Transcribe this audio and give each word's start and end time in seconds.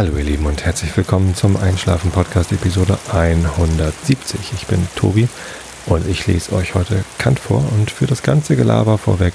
Hallo 0.00 0.16
ihr 0.16 0.24
Lieben 0.24 0.46
und 0.46 0.64
herzlich 0.64 0.96
willkommen 0.96 1.34
zum 1.34 1.58
Einschlafen 1.58 2.10
Podcast 2.10 2.52
Episode 2.52 2.98
170. 3.12 4.54
Ich 4.54 4.66
bin 4.66 4.88
Tobi 4.96 5.28
und 5.84 6.08
ich 6.08 6.26
lese 6.26 6.54
euch 6.54 6.74
heute 6.74 7.04
Kant 7.18 7.38
vor 7.38 7.62
und 7.72 7.90
für 7.90 8.06
das 8.06 8.22
ganze 8.22 8.56
Gelaber 8.56 8.96
vorweg 8.96 9.34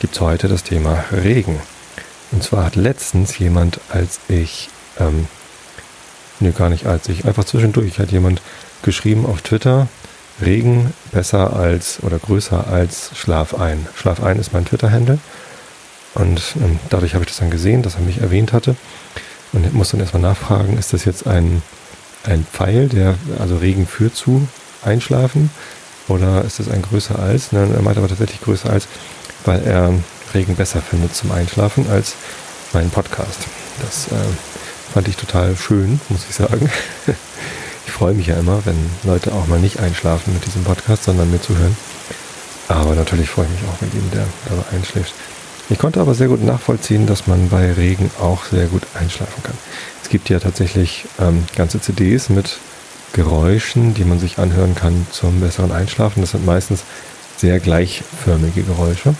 gibt 0.00 0.14
es 0.14 0.20
heute 0.20 0.46
das 0.48 0.62
Thema 0.62 1.06
Regen. 1.10 1.58
Und 2.32 2.42
zwar 2.42 2.66
hat 2.66 2.76
letztens 2.76 3.38
jemand, 3.38 3.80
als 3.88 4.20
ich, 4.28 4.68
ähm, 5.00 5.26
nee 6.38 6.50
gar 6.50 6.68
nicht 6.68 6.84
als 6.84 7.08
ich, 7.08 7.24
einfach 7.24 7.44
zwischendurch 7.44 7.98
hat 7.98 8.12
jemand 8.12 8.42
geschrieben 8.82 9.24
auf 9.24 9.40
Twitter, 9.40 9.88
Regen 10.42 10.92
besser 11.12 11.56
als 11.56 12.02
oder 12.02 12.18
größer 12.18 12.66
als 12.66 13.12
Schlaf 13.16 13.54
ein. 13.54 13.88
Schlaf 13.96 14.22
ein 14.22 14.38
ist 14.38 14.52
mein 14.52 14.66
Twitter-Handle 14.66 15.18
und 16.12 16.42
ähm, 16.56 16.78
dadurch 16.90 17.14
habe 17.14 17.24
ich 17.24 17.30
das 17.30 17.38
dann 17.38 17.48
gesehen, 17.48 17.80
dass 17.80 17.94
er 17.94 18.02
mich 18.02 18.18
erwähnt 18.20 18.52
hatte 18.52 18.76
und 19.54 19.72
muss 19.72 19.90
dann 19.90 20.00
erstmal 20.00 20.22
nachfragen, 20.22 20.76
ist 20.76 20.92
das 20.92 21.04
jetzt 21.04 21.26
ein, 21.26 21.62
ein 22.24 22.46
Pfeil, 22.52 22.88
der, 22.88 23.14
also 23.38 23.56
Regen 23.56 23.86
führt 23.86 24.16
zu 24.16 24.46
Einschlafen 24.84 25.50
oder 26.08 26.44
ist 26.44 26.58
das 26.58 26.68
ein 26.68 26.82
größer 26.82 27.18
als? 27.18 27.52
Nein, 27.52 27.72
er 27.74 27.82
meinte 27.82 28.00
aber 28.00 28.08
tatsächlich 28.08 28.40
größer 28.40 28.70
als, 28.70 28.86
weil 29.44 29.62
er 29.64 29.94
Regen 30.34 30.56
besser 30.56 30.82
findet 30.82 31.14
zum 31.14 31.32
Einschlafen 31.32 31.88
als 31.88 32.14
meinen 32.72 32.90
Podcast. 32.90 33.38
Das 33.80 34.08
äh, 34.08 34.92
fand 34.92 35.08
ich 35.08 35.16
total 35.16 35.56
schön, 35.56 36.00
muss 36.08 36.26
ich 36.28 36.34
sagen. 36.34 36.70
ich 37.86 37.92
freue 37.92 38.14
mich 38.14 38.26
ja 38.26 38.36
immer, 38.36 38.64
wenn 38.66 38.76
Leute 39.04 39.32
auch 39.32 39.46
mal 39.46 39.60
nicht 39.60 39.78
einschlafen 39.78 40.34
mit 40.34 40.44
diesem 40.44 40.64
Podcast, 40.64 41.04
sondern 41.04 41.30
mir 41.30 41.40
zuhören. 41.40 41.76
Aber 42.68 42.94
natürlich 42.94 43.28
freue 43.28 43.46
ich 43.46 43.60
mich 43.60 43.70
auch 43.70 43.80
mit 43.80 43.94
ihm, 43.94 44.10
der 44.12 44.26
dabei 44.48 44.76
einschläft. 44.76 45.14
Ich 45.70 45.78
konnte 45.78 46.00
aber 46.00 46.14
sehr 46.14 46.28
gut 46.28 46.42
nachvollziehen, 46.44 47.06
dass 47.06 47.26
man 47.26 47.48
bei 47.48 47.72
Regen 47.72 48.10
auch 48.20 48.44
sehr 48.44 48.66
gut 48.66 48.82
einschlafen 49.00 49.42
kann. 49.42 49.56
Es 50.02 50.10
gibt 50.10 50.28
ja 50.28 50.38
tatsächlich 50.38 51.06
ähm, 51.18 51.44
ganze 51.56 51.80
CDs 51.80 52.28
mit 52.28 52.58
Geräuschen, 53.14 53.94
die 53.94 54.04
man 54.04 54.18
sich 54.18 54.38
anhören 54.38 54.74
kann 54.74 55.06
zum 55.10 55.40
besseren 55.40 55.72
Einschlafen. 55.72 56.20
Das 56.20 56.32
sind 56.32 56.44
meistens 56.44 56.84
sehr 57.38 57.60
gleichförmige 57.60 58.62
Geräusche. 58.62 59.14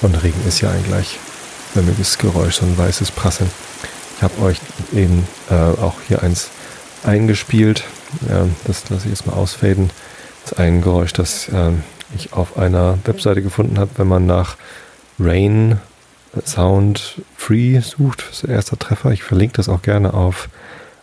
Und 0.00 0.22
Regen 0.22 0.40
ist 0.48 0.60
ja 0.60 0.70
ein 0.70 0.84
gleichförmiges 0.84 2.18
Geräusch, 2.18 2.56
so 2.56 2.66
ein 2.66 2.76
weißes 2.76 3.12
Prasseln. 3.12 3.50
Ich 4.16 4.22
habe 4.22 4.40
euch 4.42 4.58
eben 4.92 5.26
äh, 5.50 5.54
auch 5.54 5.94
hier 6.08 6.22
eins 6.22 6.48
eingespielt. 7.04 7.84
Äh, 8.28 8.48
das 8.66 8.88
lasse 8.90 9.04
ich 9.04 9.10
jetzt 9.10 9.26
mal 9.26 9.34
ausfaden. 9.34 9.90
Das 10.42 10.52
ist 10.52 10.58
ein 10.58 10.82
Geräusch, 10.82 11.12
das 11.12 11.48
äh, 11.48 11.70
ich 12.16 12.32
auf 12.32 12.56
einer 12.56 12.98
Webseite 13.04 13.42
gefunden 13.42 13.78
habe, 13.78 13.90
wenn 13.96 14.08
man 14.08 14.26
nach 14.26 14.56
Rain 15.18 15.78
Sound 16.44 17.22
Free 17.36 17.80
sucht. 17.80 18.24
Das 18.28 18.44
erste 18.44 18.78
Treffer. 18.78 19.12
Ich 19.12 19.22
verlinke 19.22 19.54
das 19.56 19.68
auch 19.68 19.82
gerne 19.82 20.14
auf 20.14 20.48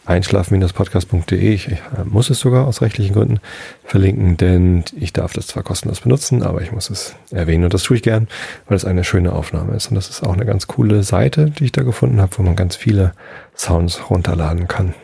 einschlafen-podcast.de. 0.06 1.54
Ich, 1.54 1.70
äh, 1.70 1.78
muss 2.06 2.30
es 2.30 2.40
sogar 2.40 2.68
aus 2.68 2.82
rechtlichen 2.82 3.14
Gründen 3.14 3.40
verlinken, 3.84 4.36
denn 4.36 4.84
ich 4.96 5.14
darf 5.14 5.34
das 5.34 5.48
zwar 5.48 5.64
kostenlos 5.64 6.02
benutzen, 6.02 6.44
aber 6.44 6.62
ich 6.62 6.72
muss 6.72 6.90
es 6.90 7.16
erwähnen 7.32 7.66
und 7.66 7.74
das 7.74 7.84
tue 7.84 7.98
ich 7.98 8.04
gern, 8.04 8.28
weil 8.68 8.76
es 8.76 8.86
eine 8.86 9.04
schöne 9.04 9.34
Aufnahme 9.34 9.76
ist. 9.76 9.88
Und 9.88 9.96
das 9.96 10.10
ist 10.10 10.24
auch 10.24 10.34
eine 10.34 10.46
ganz 10.46 10.68
coole 10.68 11.04
Seite, 11.04 11.50
die 11.52 11.66
ich 11.66 11.72
da 11.72 11.84
gefunden 11.84 12.20
habe, 12.20 12.38
wo 12.38 12.44
man 12.44 12.56
ganz 12.56 12.76
viele 12.76 13.14
Sounds 13.56 14.10
runterladen 14.10 14.68
kann. 14.68 14.96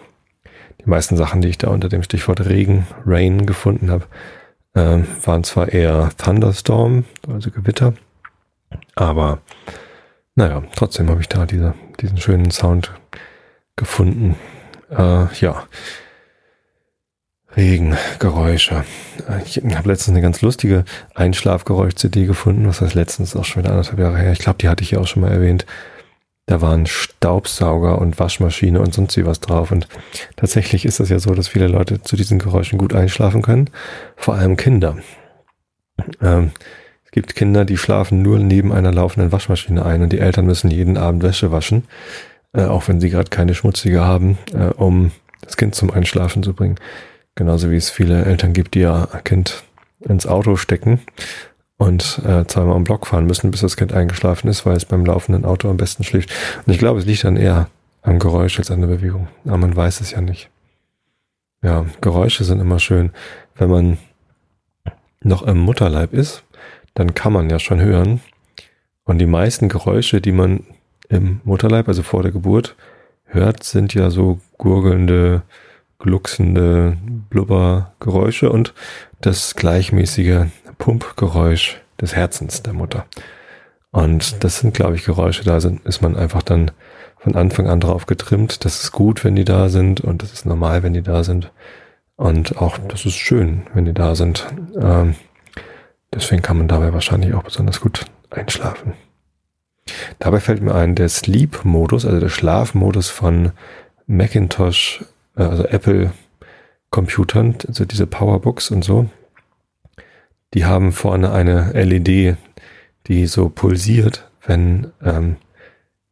Die 0.83 0.89
meisten 0.89 1.15
Sachen, 1.15 1.41
die 1.41 1.49
ich 1.49 1.57
da 1.57 1.69
unter 1.69 1.89
dem 1.89 2.03
Stichwort 2.03 2.45
Regen, 2.45 2.87
Rain 3.05 3.45
gefunden 3.45 3.91
habe, 3.91 4.05
äh, 4.73 5.03
waren 5.23 5.43
zwar 5.43 5.69
eher 5.69 6.09
Thunderstorm, 6.17 7.05
also 7.27 7.51
Gewitter, 7.51 7.93
aber 8.95 9.39
naja, 10.35 10.63
trotzdem 10.75 11.09
habe 11.09 11.21
ich 11.21 11.29
da 11.29 11.45
diese, 11.45 11.73
diesen 11.99 12.17
schönen 12.17 12.51
Sound 12.51 12.91
gefunden. 13.75 14.35
Äh, 14.89 15.25
ja. 15.39 15.63
Regengeräusche. 17.55 18.83
Ich 19.45 19.57
habe 19.57 19.89
letztens 19.89 20.09
eine 20.09 20.21
ganz 20.21 20.41
lustige 20.43 20.85
Einschlafgeräusch-CD 21.15 22.27
gefunden. 22.27 22.67
Was 22.67 22.81
heißt 22.81 22.93
letztens 22.93 23.35
auch 23.35 23.45
schon 23.45 23.63
wieder 23.63 23.71
anderthalb 23.71 23.99
Jahre 23.99 24.17
her. 24.17 24.31
Ich 24.31 24.39
glaube, 24.39 24.59
die 24.59 24.69
hatte 24.69 24.83
ich 24.83 24.91
ja 24.91 24.99
auch 24.99 25.07
schon 25.07 25.23
mal 25.23 25.31
erwähnt. 25.31 25.65
Da 26.45 26.61
waren 26.61 26.85
Staubsauger 26.85 27.99
und 27.99 28.19
Waschmaschine 28.19 28.79
und 28.79 28.93
sonst 28.93 29.17
wie 29.17 29.25
was 29.25 29.39
drauf. 29.39 29.71
Und 29.71 29.87
tatsächlich 30.35 30.85
ist 30.85 30.99
das 30.99 31.09
ja 31.09 31.17
so, 31.17 31.33
dass 31.33 31.47
viele 31.47 31.67
Leute 31.67 32.01
zu 32.03 32.15
diesen 32.15 32.37
Geräuschen 32.37 32.77
gut 32.77 32.93
einschlafen 32.93 33.41
können. 33.41 33.71
Vor 34.15 34.35
allem 34.35 34.55
Kinder. 34.55 34.97
Ähm, 36.21 36.51
es 37.07 37.11
gibt 37.11 37.35
Kinder, 37.35 37.63
die 37.63 37.77
schlafen 37.77 38.21
nur 38.21 38.37
neben 38.37 38.73
einer 38.73 38.91
laufenden 38.91 39.31
Waschmaschine 39.31 39.85
ein 39.85 40.01
und 40.01 40.11
die 40.11 40.19
Eltern 40.19 40.45
müssen 40.45 40.69
jeden 40.69 40.97
Abend 40.97 41.23
Wäsche 41.23 41.51
waschen, 41.51 41.85
äh, 42.51 42.65
auch 42.65 42.89
wenn 42.89 42.99
sie 42.99 43.09
gerade 43.09 43.29
keine 43.29 43.55
schmutzige 43.55 44.01
haben, 44.01 44.37
äh, 44.53 44.73
um 44.73 45.11
das 45.39 45.55
Kind 45.55 45.73
zum 45.73 45.89
Einschlafen 45.89 46.43
zu 46.43 46.53
bringen. 46.53 46.75
Genauso 47.35 47.71
wie 47.71 47.77
es 47.77 47.89
viele 47.89 48.25
Eltern 48.25 48.51
gibt, 48.51 48.75
die 48.75 48.81
ja 48.81 49.07
Kind 49.23 49.63
ins 50.01 50.27
Auto 50.27 50.57
stecken 50.57 50.99
und 51.77 52.21
äh, 52.25 52.45
zweimal 52.45 52.75
am 52.75 52.83
Block 52.83 53.07
fahren 53.07 53.25
müssen, 53.25 53.51
bis 53.51 53.61
das 53.61 53.77
Kind 53.77 53.93
eingeschlafen 53.93 54.49
ist, 54.49 54.65
weil 54.65 54.75
es 54.75 54.83
beim 54.83 55.05
laufenden 55.05 55.45
Auto 55.45 55.69
am 55.69 55.77
besten 55.77 56.03
schläft. 56.03 56.29
Und 56.65 56.73
ich 56.73 56.77
glaube, 56.77 56.99
es 56.99 57.05
liegt 57.05 57.23
dann 57.23 57.37
eher 57.37 57.69
am 58.01 58.19
Geräusch 58.19 58.59
als 58.59 58.69
an 58.69 58.81
der 58.81 58.87
Bewegung. 58.87 59.29
Aber 59.45 59.57
man 59.57 59.73
weiß 59.73 60.01
es 60.01 60.11
ja 60.11 60.19
nicht. 60.19 60.49
Ja, 61.63 61.85
Geräusche 62.01 62.43
sind 62.43 62.59
immer 62.59 62.79
schön. 62.79 63.11
Wenn 63.55 63.69
man 63.69 63.97
noch 65.21 65.43
im 65.43 65.57
Mutterleib 65.59 66.13
ist, 66.13 66.43
dann 66.97 67.13
kann 67.13 67.31
man 67.31 67.49
ja 67.49 67.59
schon 67.59 67.79
hören. 67.79 68.21
Und 69.03 69.19
die 69.19 69.27
meisten 69.27 69.69
Geräusche, 69.69 70.19
die 70.19 70.31
man 70.31 70.65
im 71.09 71.41
Mutterleib, 71.43 71.87
also 71.87 72.01
vor 72.01 72.23
der 72.23 72.31
Geburt, 72.31 72.75
hört, 73.25 73.63
sind 73.63 73.93
ja 73.93 74.09
so 74.09 74.39
gurgelnde, 74.57 75.43
glucksende 75.99 76.97
Blubbergeräusche 77.29 78.49
und 78.49 78.73
das 79.21 79.55
gleichmäßige 79.55 80.47
Pumpgeräusch 80.79 81.77
des 82.01 82.15
Herzens 82.15 82.63
der 82.63 82.73
Mutter. 82.73 83.05
Und 83.91 84.43
das 84.43 84.59
sind, 84.59 84.73
glaube 84.73 84.95
ich, 84.95 85.05
Geräusche, 85.05 85.43
da 85.43 85.59
sind, 85.61 85.85
ist 85.85 86.01
man 86.01 86.15
einfach 86.15 86.41
dann 86.41 86.71
von 87.19 87.35
Anfang 87.35 87.67
an 87.67 87.79
drauf 87.79 88.07
getrimmt. 88.07 88.65
Das 88.65 88.83
ist 88.83 88.91
gut, 88.91 89.23
wenn 89.23 89.35
die 89.35 89.45
da 89.45 89.69
sind 89.69 90.01
und 90.01 90.23
das 90.23 90.33
ist 90.33 90.45
normal, 90.47 90.81
wenn 90.81 90.93
die 90.93 91.03
da 91.03 91.23
sind. 91.23 91.51
Und 92.15 92.57
auch, 92.57 92.79
das 92.79 93.05
ist 93.05 93.15
schön, 93.15 93.67
wenn 93.75 93.85
die 93.85 93.93
da 93.93 94.15
sind. 94.15 94.47
Ähm, 94.81 95.15
Deswegen 96.13 96.41
kann 96.41 96.57
man 96.57 96.67
dabei 96.67 96.93
wahrscheinlich 96.93 97.33
auch 97.33 97.43
besonders 97.43 97.81
gut 97.81 98.05
einschlafen. 98.29 98.93
Dabei 100.19 100.39
fällt 100.39 100.61
mir 100.61 100.75
ein, 100.75 100.95
der 100.95 101.09
Sleep-Modus, 101.09 102.05
also 102.05 102.19
der 102.19 102.29
Schlafmodus 102.29 103.09
von 103.09 103.51
Macintosh, 104.05 105.03
äh, 105.35 105.43
also 105.43 105.65
Apple 105.65 106.11
Computern, 106.89 107.55
also 107.67 107.85
diese 107.85 108.07
Powerbooks 108.07 108.71
und 108.71 108.83
so, 108.83 109.09
die 110.53 110.65
haben 110.65 110.91
vorne 110.93 111.31
eine 111.31 111.71
LED, 111.73 112.37
die 113.07 113.27
so 113.27 113.49
pulsiert, 113.49 114.29
wenn, 114.45 114.91
ähm, 115.03 115.37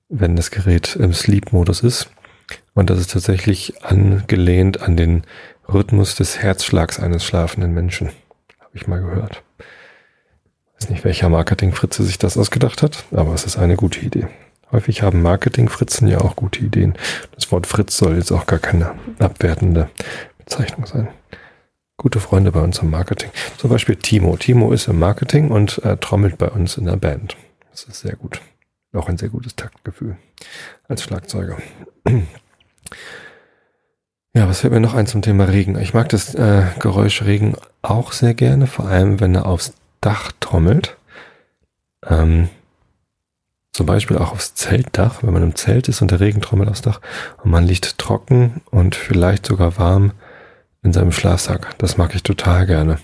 wenn 0.10 0.36
das 0.36 0.52
Gerät 0.52 0.96
im 0.96 1.14
Sleep-Modus 1.14 1.82
ist. 1.82 2.10
Und 2.74 2.90
das 2.90 3.00
ist 3.00 3.12
tatsächlich 3.12 3.84
angelehnt 3.84 4.82
an 4.82 4.98
den 4.98 5.24
Rhythmus 5.68 6.16
des 6.16 6.40
Herzschlags 6.40 7.00
eines 7.00 7.24
schlafenden 7.24 7.74
Menschen. 7.74 8.10
Habe 8.60 8.76
ich 8.76 8.88
mal 8.88 9.02
gehört 9.02 9.45
weiß 10.80 10.90
nicht, 10.90 11.04
welcher 11.04 11.30
Marketingfritze 11.30 12.04
sich 12.04 12.18
das 12.18 12.38
ausgedacht 12.38 12.82
hat, 12.82 13.06
aber 13.12 13.34
es 13.34 13.46
ist 13.46 13.58
eine 13.58 13.76
gute 13.76 14.00
Idee. 14.00 14.28
Häufig 14.72 15.04
haben 15.04 15.22
Marketingfritzen 15.22 16.08
ja 16.08 16.20
auch 16.22 16.36
gute 16.36 16.60
Ideen. 16.60 16.96
Das 17.34 17.52
Wort 17.52 17.68
Fritz 17.68 17.98
soll 17.98 18.18
jetzt 18.18 18.32
auch 18.32 18.46
gar 18.46 18.60
keine 18.60 18.96
abwertende 19.20 19.90
Bezeichnung 20.38 20.86
sein. 20.86 21.08
Gute 21.98 22.20
Freunde 22.20 22.52
bei 22.52 22.60
uns 22.60 22.80
im 22.80 22.90
Marketing. 22.90 23.30
Zum 23.58 23.70
Beispiel 23.70 23.96
Timo. 23.96 24.36
Timo 24.36 24.74
ist 24.74 24.88
im 24.88 25.00
Marketing 25.00 25.50
und 25.50 25.84
äh, 25.86 25.96
trommelt 25.98 26.38
bei 26.38 26.50
uns 26.50 26.78
in 26.78 26.86
der 26.86 26.98
Band. 26.98 27.38
Das 27.72 27.84
ist 27.84 28.02
sehr 28.02 28.16
gut. 28.16 28.42
Auch 28.94 29.08
ein 29.08 29.18
sehr 29.18 29.30
gutes 29.30 29.56
Taktgefühl 29.56 30.18
als 30.88 31.04
Schlagzeuger. 31.04 31.58
Ja, 34.34 34.50
was 34.50 34.60
fällt 34.60 34.74
mir 34.74 34.82
noch 34.82 34.94
ein 34.94 35.08
zum 35.08 35.22
Thema 35.22 35.46
Regen? 35.46 35.80
Ich 35.80 35.94
mag 35.94 36.10
das 36.10 36.36
äh, 36.36 36.64
Geräusch 36.80 37.24
Regen 37.24 37.56
auch 37.82 38.12
sehr 38.12 38.34
gerne, 38.34 38.68
vor 38.68 38.86
allem 38.86 39.22
wenn 39.22 39.34
er 39.34 39.46
aufs 39.46 39.74
Dach 40.06 40.32
trommelt. 40.40 40.98
Ähm, 42.06 42.50
zum 43.74 43.88
Beispiel 43.88 44.18
auch 44.18 44.32
aufs 44.32 44.56
Zeltdach, 44.56 45.24
wenn 45.24 45.34
man 45.34 45.44
im 45.44 45.56
Zelt 45.56 45.90
ist 45.90 46.02
und 46.02 46.12
der 46.12 46.20
Regen 46.22 46.42
trommelt 46.42 46.70
aufs 46.70 46.82
Dach 46.82 47.02
und 47.44 47.52
man 47.52 47.66
liegt 47.66 47.98
trocken 47.98 48.62
und 48.72 48.96
vielleicht 48.96 49.46
sogar 49.46 49.78
warm 49.78 50.14
in 50.82 50.94
seinem 50.94 51.12
Schlafsack. 51.12 51.78
Das 51.80 51.98
mag 51.98 52.16
ich 52.16 52.24
total 52.24 52.66
gerne. 52.68 53.00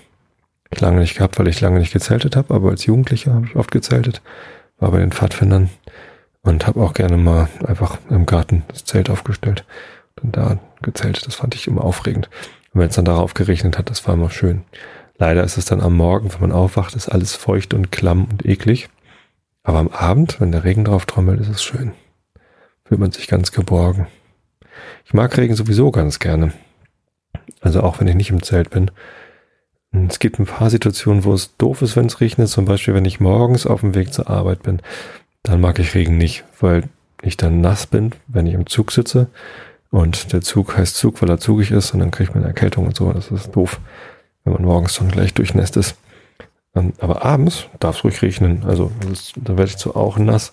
Ich 0.70 0.80
lange 0.80 1.00
nicht 1.00 1.16
gehabt, 1.16 1.38
weil 1.38 1.48
ich 1.48 1.60
lange 1.60 1.78
nicht 1.78 1.92
gezeltet 1.92 2.36
habe, 2.36 2.54
aber 2.54 2.70
als 2.70 2.86
Jugendlicher 2.86 3.34
habe 3.34 3.46
ich 3.46 3.56
oft 3.56 3.70
gezeltet, 3.70 4.22
war 4.78 4.92
bei 4.92 4.98
den 4.98 5.12
Pfadfindern 5.12 5.68
und 6.40 6.66
habe 6.66 6.80
auch 6.80 6.94
gerne 6.94 7.18
mal 7.18 7.48
einfach 7.66 7.98
im 8.08 8.24
Garten 8.24 8.62
das 8.68 8.84
Zelt 8.84 9.10
aufgestellt 9.10 9.64
und 10.22 10.36
da 10.36 10.58
gezeltet. 10.80 11.26
Das 11.26 11.34
fand 11.34 11.54
ich 11.54 11.66
immer 11.66 11.84
aufregend. 11.84 12.30
Und 12.72 12.80
wenn 12.80 12.88
es 12.88 12.96
dann 12.96 13.04
darauf 13.04 13.34
geregnet 13.34 13.76
hat, 13.76 13.90
das 13.90 14.06
war 14.06 14.14
immer 14.14 14.30
schön. 14.30 14.62
Leider 15.18 15.44
ist 15.44 15.56
es 15.56 15.66
dann 15.66 15.80
am 15.80 15.96
Morgen, 15.96 16.32
wenn 16.32 16.40
man 16.40 16.52
aufwacht, 16.52 16.94
ist 16.94 17.08
alles 17.08 17.34
feucht 17.34 17.74
und 17.74 17.92
klamm 17.92 18.26
und 18.30 18.44
eklig. 18.44 18.88
Aber 19.62 19.78
am 19.78 19.88
Abend, 19.88 20.40
wenn 20.40 20.52
der 20.52 20.64
Regen 20.64 20.84
drauf 20.84 21.06
trommelt, 21.06 21.40
ist 21.40 21.48
es 21.48 21.62
schön. 21.62 21.92
Fühlt 22.84 23.00
man 23.00 23.12
sich 23.12 23.28
ganz 23.28 23.52
geborgen. 23.52 24.08
Ich 25.04 25.14
mag 25.14 25.36
Regen 25.36 25.54
sowieso 25.54 25.90
ganz 25.90 26.18
gerne. 26.18 26.52
Also 27.60 27.82
auch 27.82 28.00
wenn 28.00 28.08
ich 28.08 28.14
nicht 28.14 28.30
im 28.30 28.42
Zelt 28.42 28.70
bin. 28.70 28.90
Es 30.08 30.18
gibt 30.18 30.38
ein 30.38 30.46
paar 30.46 30.70
Situationen, 30.70 31.24
wo 31.24 31.34
es 31.34 31.56
doof 31.56 31.82
ist, 31.82 31.96
wenn 31.96 32.06
es 32.06 32.20
regnet. 32.20 32.48
Zum 32.48 32.64
Beispiel, 32.64 32.94
wenn 32.94 33.04
ich 33.04 33.20
morgens 33.20 33.66
auf 33.66 33.80
dem 33.80 33.94
Weg 33.94 34.12
zur 34.12 34.28
Arbeit 34.28 34.62
bin, 34.62 34.80
dann 35.42 35.60
mag 35.60 35.78
ich 35.78 35.94
Regen 35.94 36.16
nicht, 36.16 36.44
weil 36.60 36.84
ich 37.20 37.36
dann 37.36 37.60
nass 37.60 37.86
bin, 37.86 38.12
wenn 38.26 38.46
ich 38.46 38.54
im 38.54 38.66
Zug 38.66 38.90
sitze. 38.90 39.28
Und 39.90 40.32
der 40.32 40.40
Zug 40.40 40.76
heißt 40.76 40.96
Zug, 40.96 41.20
weil 41.20 41.28
er 41.28 41.38
zugig 41.38 41.70
ist 41.70 41.92
und 41.92 42.00
dann 42.00 42.10
kriegt 42.10 42.34
man 42.34 42.44
Erkältung 42.44 42.86
und 42.86 42.96
so. 42.96 43.12
Das 43.12 43.30
ist 43.30 43.52
doof, 43.52 43.80
wenn 44.44 44.52
man 44.52 44.64
morgens 44.64 44.94
schon 44.94 45.08
gleich 45.08 45.34
durchnässt 45.34 45.76
ist. 45.76 45.96
Ähm, 46.74 46.92
aber 46.98 47.24
abends 47.24 47.66
darf 47.80 47.96
es 47.96 48.04
ruhig 48.04 48.22
regnen. 48.22 48.64
Also 48.64 48.90
ist, 49.10 49.34
da 49.36 49.56
werde 49.56 49.70
ich 49.70 49.78
zwar 49.78 49.96
auch 49.96 50.18
nass, 50.18 50.52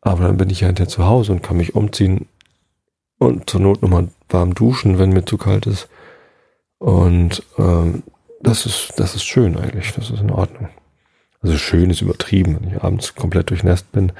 aber 0.00 0.24
dann 0.24 0.36
bin 0.36 0.50
ich 0.50 0.60
ja 0.60 0.66
hinterher 0.66 0.88
zu 0.88 1.06
Hause 1.06 1.32
und 1.32 1.42
kann 1.42 1.56
mich 1.56 1.74
umziehen 1.74 2.26
und 3.18 3.48
zur 3.48 3.60
Not 3.60 3.82
nochmal 3.82 4.08
warm 4.28 4.54
duschen, 4.54 4.98
wenn 4.98 5.10
mir 5.10 5.24
zu 5.24 5.38
kalt 5.38 5.66
ist. 5.66 5.88
Und 6.78 7.42
ähm, 7.58 8.02
das 8.40 8.66
ist, 8.66 8.92
das 8.96 9.14
ist 9.14 9.24
schön 9.24 9.56
eigentlich. 9.56 9.92
Das 9.92 10.10
ist 10.10 10.20
in 10.20 10.30
Ordnung. 10.30 10.68
Also 11.40 11.56
schön 11.56 11.90
ist 11.90 12.02
übertrieben, 12.02 12.58
wenn 12.60 12.70
ich 12.70 12.82
abends 12.82 13.14
komplett 13.14 13.50
durchnässt 13.50 13.90
bin. 13.92 14.12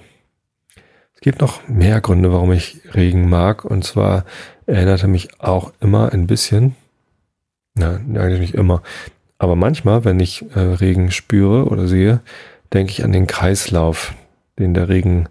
Es 1.14 1.20
gibt 1.20 1.42
noch 1.42 1.68
mehr 1.68 2.00
Gründe, 2.00 2.32
warum 2.32 2.52
ich 2.52 2.80
Regen 2.94 3.28
mag. 3.28 3.66
Und 3.66 3.84
zwar 3.84 4.24
erinnerte 4.64 5.08
mich 5.08 5.38
auch 5.40 5.74
immer 5.80 6.14
ein 6.14 6.26
bisschen, 6.26 6.74
na, 7.74 7.96
eigentlich 7.96 8.40
nicht 8.40 8.54
immer, 8.54 8.82
aber 9.38 9.56
manchmal, 9.56 10.04
wenn 10.04 10.20
ich 10.20 10.44
äh, 10.54 10.60
Regen 10.60 11.10
spüre 11.10 11.64
oder 11.66 11.88
sehe, 11.88 12.20
denke 12.72 12.92
ich 12.92 13.02
an 13.02 13.10
den 13.10 13.26
Kreislauf, 13.26 14.14
den 14.58 14.72
der 14.72 14.88
Regen 14.88 15.28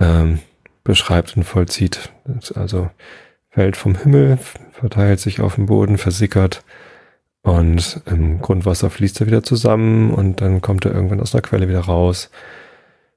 ähm, 0.00 0.40
beschreibt 0.82 1.36
und 1.36 1.44
vollzieht. 1.44 2.10
also 2.54 2.90
fällt 3.50 3.76
vom 3.76 3.94
Himmel, 3.94 4.38
verteilt 4.72 5.20
sich 5.20 5.40
auf 5.40 5.54
dem 5.54 5.66
Boden, 5.66 5.96
versickert 5.96 6.64
und 7.42 8.00
im 8.06 8.40
Grundwasser 8.40 8.90
fließt 8.90 9.20
er 9.20 9.26
wieder 9.28 9.42
zusammen 9.42 10.12
und 10.12 10.40
dann 10.40 10.60
kommt 10.60 10.84
er 10.84 10.92
irgendwann 10.92 11.20
aus 11.20 11.34
einer 11.34 11.42
Quelle 11.42 11.68
wieder 11.68 11.80
raus, 11.80 12.30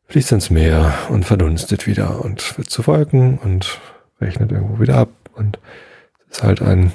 fließt 0.10 0.32
ins 0.32 0.50
Meer 0.50 0.94
und 1.10 1.26
verdunstet 1.26 1.88
wieder 1.88 2.24
und 2.24 2.58
wird 2.58 2.70
zu 2.70 2.86
Wolken 2.86 3.40
und 3.40 3.80
rechnet 4.22 4.52
irgendwo 4.52 4.80
wieder 4.80 4.98
ab 4.98 5.10
und 5.34 5.60
ist 6.30 6.44
halt 6.44 6.62
ein 6.62 6.94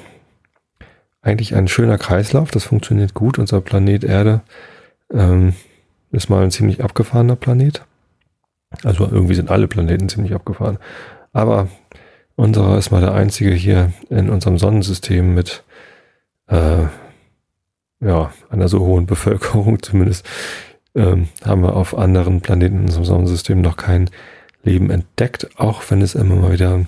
eigentlich 1.29 1.55
ein 1.55 1.67
schöner 1.67 1.97
Kreislauf, 1.97 2.51
das 2.51 2.65
funktioniert 2.65 3.13
gut. 3.13 3.39
Unser 3.39 3.61
Planet 3.61 4.03
Erde 4.03 4.41
ähm, 5.13 5.53
ist 6.11 6.29
mal 6.29 6.43
ein 6.43 6.51
ziemlich 6.51 6.83
abgefahrener 6.83 7.35
Planet. 7.35 7.85
Also 8.83 9.05
irgendwie 9.05 9.35
sind 9.35 9.49
alle 9.49 9.67
Planeten 9.67 10.09
ziemlich 10.09 10.33
abgefahren. 10.33 10.77
Aber 11.33 11.67
Unserer 12.39 12.77
ist 12.77 12.89
mal 12.89 13.01
der 13.01 13.13
einzige 13.13 13.51
hier 13.51 13.91
in 14.09 14.29
unserem 14.29 14.57
Sonnensystem 14.57 15.33
mit 15.33 15.65
äh, 16.47 16.85
ja, 17.99 18.31
einer 18.49 18.69
so 18.69 18.79
hohen 18.79 19.07
Bevölkerung 19.07 19.77
zumindest. 19.83 20.25
Ähm, 20.95 21.27
haben 21.43 21.63
wir 21.63 21.75
auf 21.75 21.97
anderen 21.97 22.39
Planeten 22.39 22.77
in 22.77 22.83
unserem 22.83 23.03
Sonnensystem 23.03 23.59
noch 23.59 23.75
kein 23.75 24.09
Leben 24.63 24.89
entdeckt, 24.89 25.49
auch 25.59 25.83
wenn 25.89 26.01
es 26.01 26.15
immer 26.15 26.37
mal 26.37 26.53
wieder 26.53 26.85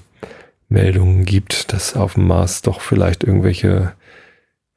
Meldungen 0.69 1.25
gibt, 1.25 1.73
dass 1.73 1.97
auf 1.97 2.13
dem 2.13 2.27
Mars 2.27 2.61
doch 2.61 2.79
vielleicht 2.79 3.25
irgendwelche 3.25 3.91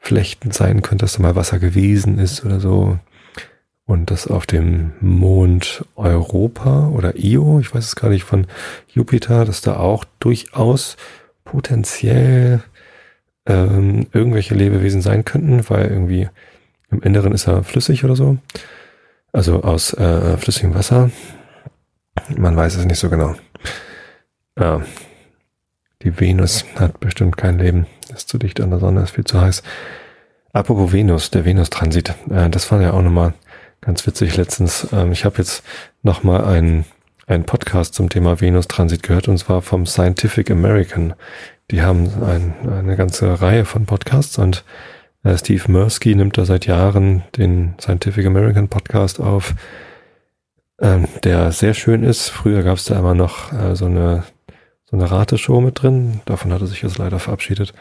Flechten 0.05 0.51
sein 0.51 0.83
könnte, 0.83 1.05
dass 1.05 1.15
da 1.15 1.23
mal 1.23 1.35
Wasser 1.35 1.59
gewesen 1.59 2.19
ist 2.19 2.45
oder 2.45 2.61
so. 2.61 2.99
Und 3.87 4.11
das 4.11 4.27
auf 4.27 4.45
dem 4.45 4.93
Mond 5.01 5.85
Europa 5.97 6.89
oder 6.89 7.17
Io, 7.17 7.59
ich 7.59 7.75
weiß 7.75 7.85
es 7.87 7.97
gar 7.97 8.11
nicht, 8.11 8.25
von 8.25 8.47
Jupiter, 8.89 9.47
dass 9.47 9.63
da 9.63 9.77
auch 9.77 10.05
durchaus 10.21 10.99
potenziell 11.45 12.63
ähm, 13.47 14.07
irgendwelche 14.13 14.55
Lebewesen 14.55 15.01
sein 15.01 15.25
könnten, 15.25 15.69
weil 15.71 15.87
irgendwie 15.87 16.29
im 16.91 17.01
Inneren 17.01 17.33
ist 17.33 17.47
er 17.47 17.65
flüssig 17.65 18.05
oder 18.05 18.15
so. 18.15 18.37
Also 19.33 19.63
aus 19.63 19.95
äh, 19.95 20.37
flüssigem 20.37 20.75
Wasser. 20.75 21.11
Man 22.37 22.57
weiß 22.57 22.77
es 22.77 22.85
nicht 22.85 22.99
so 22.99 23.09
genau. 23.09 23.35
Ja. 24.59 24.83
Die 26.03 26.21
Venus 26.21 26.67
hat 26.77 27.01
bestimmt 27.01 27.39
kein 27.39 27.59
Leben. 27.59 27.87
Ist 28.15 28.29
zu 28.29 28.39
dicht 28.39 28.61
an 28.61 28.71
der 28.71 28.79
Sonne, 28.79 29.03
ist 29.03 29.11
viel 29.11 29.25
zu 29.25 29.41
heiß. 29.41 29.63
Apropos 30.53 30.93
Venus, 30.93 31.31
der 31.31 31.45
Venus-Transit, 31.45 32.15
äh, 32.31 32.49
das 32.49 32.71
war 32.71 32.81
ja 32.81 32.93
auch 32.93 33.03
nochmal 33.03 33.35
Ganz 33.85 34.07
witzig 34.07 34.39
letztens. 34.39 34.89
Ähm, 34.93 35.13
ich 35.13 35.27
habe 35.27 35.37
jetzt 35.39 35.63
nochmal 36.03 36.43
einen, 36.47 36.87
einen 37.27 37.45
Podcast 37.45 37.93
zum 37.93 38.09
Thema 38.09 38.41
Venus-Transit 38.41 39.03
gehört 39.03 39.29
und 39.29 39.37
zwar 39.37 39.61
vom 39.61 39.85
Scientific 39.85 40.51
American. 40.51 41.13
Die 41.71 41.83
haben 41.83 42.09
ein, 42.25 42.55
eine 42.67 42.97
ganze 42.97 43.43
Reihe 43.43 43.67
von 43.67 43.85
Podcasts 43.85 44.39
und 44.39 44.65
äh, 45.23 45.37
Steve 45.37 45.71
Mirsky 45.71 46.15
nimmt 46.15 46.39
da 46.39 46.47
seit 46.47 46.65
Jahren 46.65 47.25
den 47.37 47.75
Scientific 47.79 48.25
American 48.25 48.69
Podcast 48.69 49.21
auf, 49.21 49.55
ähm, 50.81 51.07
der 51.23 51.53
sehr 51.53 51.75
schön 51.75 52.05
ist. 52.05 52.31
Früher 52.31 52.63
gab 52.63 52.79
es 52.79 52.87
da 52.87 52.99
immer 52.99 53.15
noch 53.15 53.53
äh, 53.53 53.77
so 53.77 53.85
eine 53.85 54.25
eine 54.95 55.11
Rateshow 55.11 55.61
mit 55.61 55.83
drin. 55.83 56.21
Davon 56.25 56.53
hat 56.53 56.61
er 56.61 56.67
sich 56.67 56.83
jetzt 56.83 56.99
leider 56.99 57.19
verabschiedet. 57.19 57.75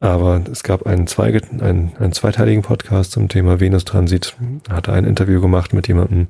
Aber 0.00 0.42
es 0.50 0.62
gab 0.62 0.86
einen, 0.86 1.06
Zweige, 1.06 1.42
einen, 1.60 1.92
einen 1.98 2.12
zweiteiligen 2.12 2.62
Podcast 2.62 3.12
zum 3.12 3.28
Thema 3.28 3.60
Venus-Transit. 3.60 4.34
Hat 4.70 4.88
ein 4.88 5.04
Interview 5.04 5.40
gemacht 5.42 5.74
mit 5.74 5.88
jemandem, 5.88 6.28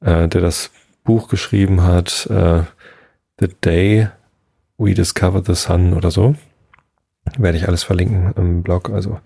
äh, 0.00 0.28
der 0.28 0.40
das 0.42 0.70
Buch 1.02 1.28
geschrieben 1.28 1.82
hat, 1.82 2.26
äh, 2.26 2.62
The 3.40 3.48
Day 3.64 4.08
We 4.76 4.94
Discovered 4.94 5.46
the 5.46 5.54
Sun 5.54 5.94
oder 5.94 6.10
so. 6.10 6.34
Werde 7.38 7.56
ich 7.56 7.66
alles 7.66 7.82
verlinken 7.82 8.32
im 8.36 8.62
Blog. 8.62 8.90
Also 8.90 9.20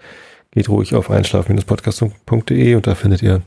geht 0.52 0.68
ruhig 0.68 0.94
auf 0.94 1.10
einschlafen-podcast.de 1.10 2.74
und 2.76 2.86
da 2.86 2.94
findet 2.94 3.22
ihr 3.22 3.42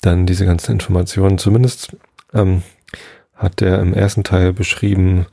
dann 0.00 0.26
diese 0.26 0.46
ganzen 0.46 0.72
Informationen. 0.72 1.38
Zumindest 1.38 1.96
ähm, 2.32 2.62
hat 3.34 3.60
der 3.60 3.80
im 3.80 3.92
ersten 3.94 4.24
Teil 4.24 4.52
beschrieben, 4.52 5.26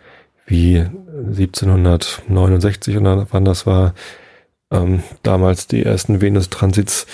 wie 0.46 0.80
1769 0.80 2.98
oder 2.98 3.28
wann 3.32 3.46
das 3.46 3.66
war, 3.66 3.94
ähm, 4.72 5.04
damals 5.24 5.68
die 5.68 5.84
ersten 5.84 6.22
Venus-Transits 6.22 7.08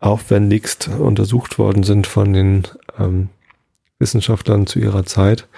aufwendigst 0.00 0.88
untersucht 0.88 1.58
worden 1.58 1.82
sind 1.82 2.06
von 2.06 2.32
den 2.32 2.64
ähm, 2.98 3.28
Wissenschaftlern 3.98 4.66
zu 4.66 4.78
ihrer 4.78 5.06
Zeit. 5.06 5.48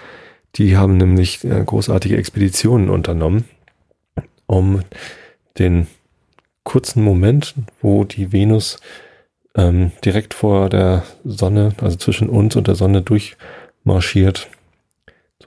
Die 0.55 0.77
haben 0.77 0.97
nämlich 0.97 1.45
äh, 1.45 1.63
großartige 1.65 2.17
Expeditionen 2.17 2.89
unternommen, 2.89 3.45
um 4.47 4.83
den 5.59 5.87
kurzen 6.63 7.03
Moment, 7.03 7.55
wo 7.81 8.05
die 8.05 8.33
Venus 8.33 8.79
ähm, 9.55 9.93
direkt 10.05 10.35
vor 10.35 10.69
der 10.69 11.05
Sonne, 11.25 11.75
also 11.81 11.97
zwischen 11.97 12.29
uns 12.29 12.57
und 12.57 12.69
der 12.69 12.75
Sonne 12.75 13.03
durchmarschiert, 13.03 14.49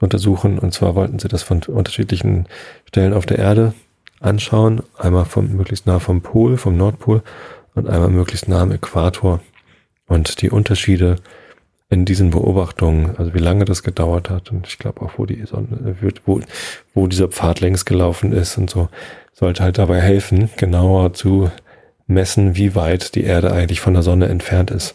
zu 0.00 0.04
untersuchen. 0.04 0.58
Und 0.58 0.72
zwar 0.72 0.94
wollten 0.94 1.18
sie 1.18 1.28
das 1.28 1.42
von 1.42 1.62
unterschiedlichen 1.62 2.46
Stellen 2.88 3.12
auf 3.12 3.26
der 3.26 3.38
Erde 3.38 3.74
anschauen. 4.20 4.82
Einmal 4.98 5.26
vom, 5.26 5.54
möglichst 5.56 5.86
nah 5.86 5.98
vom 5.98 6.22
Pol, 6.22 6.56
vom 6.56 6.76
Nordpol 6.76 7.22
und 7.74 7.88
einmal 7.88 8.08
möglichst 8.08 8.48
nah 8.48 8.62
am 8.62 8.72
Äquator. 8.72 9.40
Und 10.06 10.42
die 10.42 10.50
Unterschiede 10.50 11.16
in 11.88 12.04
diesen 12.04 12.30
Beobachtungen, 12.30 13.16
also 13.16 13.34
wie 13.34 13.38
lange 13.38 13.64
das 13.64 13.82
gedauert 13.82 14.30
hat 14.30 14.52
und 14.52 14.66
ich 14.66 14.78
glaube 14.78 15.02
auch, 15.02 15.12
wo 15.16 15.26
die 15.26 15.44
Sonne 15.44 15.96
wird, 16.00 16.22
wo, 16.24 16.40
wo 16.94 17.06
dieser 17.08 17.28
Pfad 17.28 17.60
längs 17.60 17.84
gelaufen 17.84 18.32
ist 18.32 18.56
und 18.58 18.70
so, 18.70 18.88
sollte 19.32 19.64
halt 19.64 19.78
dabei 19.78 20.00
helfen, 20.00 20.50
genauer 20.56 21.14
zu 21.14 21.50
messen, 22.06 22.54
wie 22.54 22.76
weit 22.76 23.16
die 23.16 23.24
Erde 23.24 23.52
eigentlich 23.52 23.80
von 23.80 23.94
der 23.94 24.04
Sonne 24.04 24.28
entfernt 24.28 24.70
ist. 24.70 24.94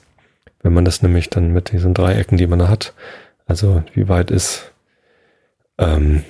Wenn 0.63 0.73
man 0.73 0.85
das 0.85 1.01
nämlich 1.01 1.29
dann 1.29 1.51
mit 1.51 1.73
diesen 1.73 1.93
Dreiecken, 1.93 2.37
die 2.37 2.47
man 2.47 2.67
hat, 2.69 2.93
also 3.45 3.83
wie 3.93 4.07
weit 4.07 4.31
ist, 4.31 4.71
ähm, 5.77 6.23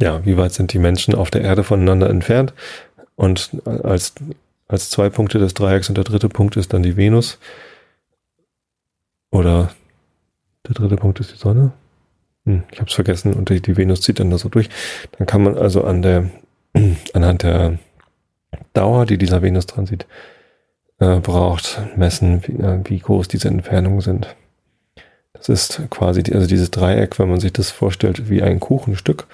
ja, 0.00 0.24
wie 0.24 0.36
weit 0.36 0.52
sind 0.52 0.72
die 0.72 0.78
Menschen 0.78 1.14
auf 1.14 1.30
der 1.30 1.42
Erde 1.42 1.64
voneinander 1.64 2.10
entfernt? 2.10 2.54
Und 3.14 3.50
als, 3.64 4.14
als 4.68 4.90
zwei 4.90 5.10
Punkte 5.10 5.38
des 5.38 5.54
Dreiecks 5.54 5.88
und 5.88 5.96
der 5.96 6.04
dritte 6.04 6.28
Punkt 6.28 6.56
ist 6.56 6.72
dann 6.72 6.82
die 6.82 6.96
Venus. 6.96 7.38
Oder 9.30 9.72
der 10.66 10.74
dritte 10.74 10.96
Punkt 10.96 11.20
ist 11.20 11.32
die 11.32 11.38
Sonne. 11.38 11.72
Hm, 12.44 12.64
ich 12.72 12.80
habe 12.80 12.88
es 12.88 12.94
vergessen 12.94 13.34
und 13.34 13.48
die, 13.48 13.60
die 13.60 13.76
Venus 13.76 14.00
zieht 14.00 14.18
dann 14.18 14.30
da 14.30 14.38
so 14.38 14.48
durch. 14.48 14.68
Dann 15.18 15.26
kann 15.26 15.42
man 15.42 15.56
also 15.56 15.84
an 15.84 16.02
der, 16.02 16.30
anhand 17.12 17.42
der 17.42 17.78
Dauer, 18.72 19.06
die 19.06 19.18
dieser 19.18 19.42
Venustransit 19.42 20.06
äh, 20.98 21.20
braucht, 21.20 21.80
messen, 21.96 22.42
wie, 22.46 22.52
äh, 22.52 22.80
wie 22.84 22.98
groß 22.98 23.28
diese 23.28 23.48
Entfernungen 23.48 24.00
sind. 24.00 24.34
Das 25.42 25.48
ist 25.48 25.82
quasi, 25.90 26.22
die, 26.22 26.34
also 26.34 26.46
dieses 26.46 26.70
Dreieck, 26.70 27.18
wenn 27.18 27.28
man 27.28 27.40
sich 27.40 27.52
das 27.52 27.70
vorstellt 27.70 28.30
wie 28.30 28.42
ein 28.42 28.60
Kuchenstück, 28.60 29.26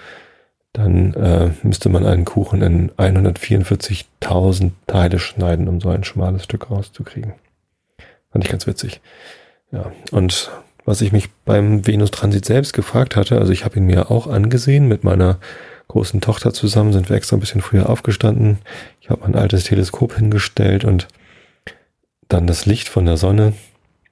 dann 0.73 1.13
äh, 1.15 1.51
müsste 1.63 1.91
man 1.91 2.07
einen 2.07 2.25
Kuchen 2.25 2.63
in 2.63 2.91
144.000 2.93 4.71
Teile 4.87 5.19
schneiden, 5.19 5.69
um 5.69 5.81
so 5.81 5.91
ein 5.91 6.05
schmales 6.05 6.45
Stück 6.45 6.71
rauszukriegen. 6.71 7.35
Fand 8.31 8.45
ich 8.45 8.51
ganz 8.51 8.67
witzig. 8.67 9.01
Ja, 9.71 9.93
und 10.11 10.51
was 10.87 11.03
ich 11.03 11.13
mich 11.13 11.29
beim 11.45 11.87
Venus-Transit 11.87 12.45
selbst 12.45 12.73
gefragt 12.73 13.17
hatte, 13.17 13.39
also 13.39 13.53
ich 13.53 13.67
habe 13.67 13.77
ihn 13.77 13.85
mir 13.85 14.11
auch 14.11 14.27
angesehen 14.27 14.89
mit 14.89 15.05
meiner 15.05 15.39
großen 15.89 16.23
Tochter 16.23 16.55
zusammen, 16.55 16.95
sind 16.95 17.11
wir 17.11 17.17
extra 17.17 17.37
ein 17.37 17.41
bisschen 17.41 17.61
früher 17.61 17.91
aufgestanden. 17.91 18.59
Ich 19.01 19.11
habe 19.11 19.27
ein 19.27 19.35
altes 19.35 19.65
Teleskop 19.65 20.17
hingestellt 20.17 20.85
und 20.85 21.09
dann 22.29 22.47
das 22.47 22.65
Licht 22.65 22.89
von 22.89 23.05
der 23.05 23.19
Sonne 23.19 23.53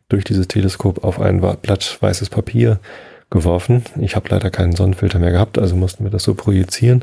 durch 0.08 0.24
dieses 0.24 0.48
Teleskop 0.48 1.04
auf 1.04 1.20
ein 1.20 1.40
Blatt 1.40 1.98
weißes 2.00 2.30
Papier 2.30 2.78
geworfen. 3.30 3.84
Ich 4.00 4.14
habe 4.14 4.28
leider 4.30 4.50
keinen 4.50 4.76
Sonnenfilter 4.76 5.18
mehr 5.18 5.32
gehabt, 5.32 5.58
also 5.58 5.74
mussten 5.74 6.04
wir 6.04 6.10
das 6.10 6.22
so 6.22 6.34
projizieren. 6.34 7.02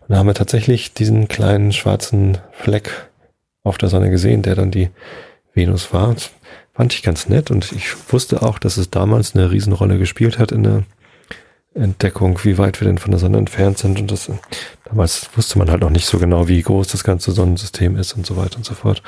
Und 0.00 0.10
da 0.10 0.16
haben 0.16 0.26
wir 0.26 0.34
tatsächlich 0.34 0.92
diesen 0.92 1.28
kleinen 1.28 1.72
schwarzen 1.72 2.38
Fleck 2.52 3.08
auf 3.64 3.78
der 3.78 3.88
Sonne 3.88 4.10
gesehen, 4.10 4.42
der 4.42 4.54
dann 4.54 4.70
die 4.70 4.90
Venus 5.54 5.92
war. 5.92 6.14
Das 6.14 6.30
fand 6.74 6.92
ich 6.94 7.02
ganz 7.02 7.28
nett 7.28 7.50
und 7.50 7.72
ich 7.72 8.12
wusste 8.12 8.42
auch, 8.42 8.58
dass 8.58 8.76
es 8.76 8.90
damals 8.90 9.34
eine 9.34 9.50
Riesenrolle 9.50 9.98
gespielt 9.98 10.38
hat 10.38 10.52
in 10.52 10.62
der 10.62 10.82
Entdeckung, 11.74 12.38
wie 12.44 12.58
weit 12.58 12.80
wir 12.80 12.86
denn 12.86 12.98
von 12.98 13.10
der 13.10 13.20
Sonne 13.20 13.38
entfernt 13.38 13.78
sind. 13.78 13.98
Und 13.98 14.10
das 14.10 14.30
damals 14.84 15.30
wusste 15.34 15.58
man 15.58 15.70
halt 15.70 15.80
noch 15.80 15.90
nicht 15.90 16.06
so 16.06 16.18
genau, 16.18 16.48
wie 16.48 16.60
groß 16.60 16.88
das 16.88 17.04
ganze 17.04 17.32
Sonnensystem 17.32 17.96
ist 17.96 18.12
und 18.12 18.26
so 18.26 18.36
weiter 18.36 18.56
und 18.56 18.64
so 18.64 18.74
fort. 18.74 19.02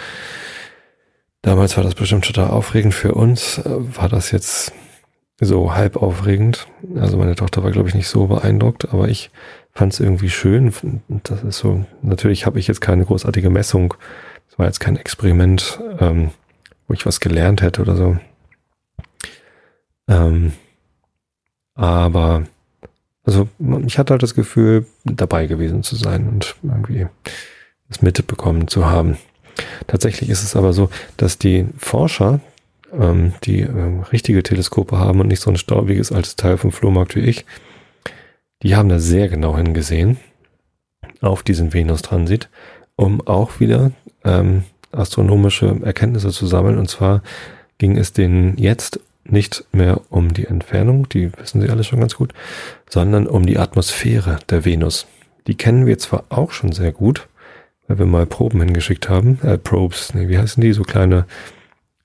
Damals 1.45 1.77
war 1.77 1.85
das 1.85 1.95
bestimmt 1.95 2.25
total 2.25 2.49
aufregend 2.49 2.95
für 2.95 3.13
uns. 3.13 3.61
War 3.65 4.09
das 4.09 4.31
jetzt 4.31 4.73
so 5.39 5.75
halb 5.75 5.97
aufregend? 5.97 6.67
Also 6.97 7.19
meine 7.19 7.35
Tochter 7.35 7.63
war, 7.63 7.71
glaube 7.71 7.91
ich, 7.91 7.95
nicht 7.95 8.09
so 8.09 8.29
beeindruckt, 8.29 8.89
aber 8.95 9.09
ich 9.09 9.31
fand 9.71 9.93
es 9.93 10.01
irgendwie 10.01 10.31
schön. 10.31 10.73
Das 11.23 11.43
ist 11.43 11.59
so, 11.59 11.85
natürlich 12.01 12.47
habe 12.47 12.59
ich 12.59 12.67
jetzt 12.67 12.81
keine 12.81 13.05
großartige 13.05 13.51
Messung. 13.51 13.93
Das 14.49 14.59
war 14.59 14.65
jetzt 14.65 14.81
kein 14.81 14.97
Experiment, 14.97 15.81
ähm, 16.01 16.31
wo 16.89 16.95
ich 16.95 17.05
was 17.05 17.21
gelernt 17.21 17.61
hätte 17.61 17.83
oder 17.83 17.95
so. 17.95 18.17
Ähm, 20.09 20.53
aber 21.75 22.45
also 23.23 23.49
ich 23.85 23.99
hatte 23.99 24.15
halt 24.15 24.23
das 24.23 24.35
Gefühl, 24.35 24.87
dabei 25.05 25.47
gewesen 25.47 25.83
zu 25.83 25.95
sein 25.95 26.27
und 26.27 26.57
irgendwie 26.63 27.07
das 27.89 28.01
mitbekommen 28.01 28.67
zu 28.67 28.87
haben. 28.87 29.19
Tatsächlich 29.87 30.31
ist 30.31 30.43
es 30.43 30.57
aber 30.57 30.73
so, 30.73 30.91
dass 31.17 31.39
die 31.39 31.67
Forscher, 31.79 32.41
ähm, 32.93 33.35
die 33.45 33.61
ähm, 33.61 34.03
richtige 34.13 34.43
Teleskope 34.43 34.99
haben 34.99 35.21
und 35.21 35.29
nicht 35.29 35.41
so 35.41 35.51
ein 35.51 35.57
staubiges 35.57 36.13
altes 36.13 36.37
Teil 36.37 36.57
vom 36.57 36.73
Flohmarkt 36.73 37.17
wie 37.17 37.21
ich, 37.21 37.45
die 38.63 38.77
haben 38.77 38.89
da 38.89 38.99
sehr 38.99 39.29
genau 39.29 39.57
hingesehen 39.57 40.19
auf 41.21 41.43
diesen 41.43 41.73
Venus-Transit, 41.73 42.49
um 42.97 43.21
auch 43.27 43.61
wieder 43.61 43.93
ähm, 44.25 44.65
astronomische 44.93 45.81
Erkenntnisse 45.83 46.31
zu 46.31 46.47
sammeln. 46.47 46.79
Und 46.79 46.89
zwar 46.89 47.23
ging 47.79 47.97
es 47.97 48.13
denen 48.13 48.57
jetzt 48.57 49.01
nicht 49.25 49.65
mehr 49.73 50.01
um 50.11 50.35
die 50.35 50.47
Entfernung, 50.47 51.09
die 51.09 51.31
wissen 51.39 51.61
Sie 51.61 51.71
alle 51.71 51.85
schon 51.85 52.01
ganz 52.01 52.15
gut, 52.15 52.33
sondern 52.89 53.27
um 53.27 53.47
die 53.47 53.59
Atmosphäre 53.59 54.39
der 54.51 54.65
Venus. 54.65 55.07
Die 55.47 55.57
kennen 55.57 55.87
wir 55.87 55.99
zwar 55.99 56.25
auch 56.29 56.53
schon 56.53 56.73
sehr 56.73 56.93
gut, 56.93 57.27
weil 57.87 57.99
wir 57.99 58.07
mal 58.07 58.27
Proben 58.27 58.61
hingeschickt 58.61 59.09
haben, 59.09 59.41
äh, 59.43 59.59
Probes, 59.59 60.15
nee, 60.15 60.29
wie 60.29 60.39
heißen 60.39 60.61
die, 60.61 60.73
so 60.73 60.83
kleine, 60.83 61.27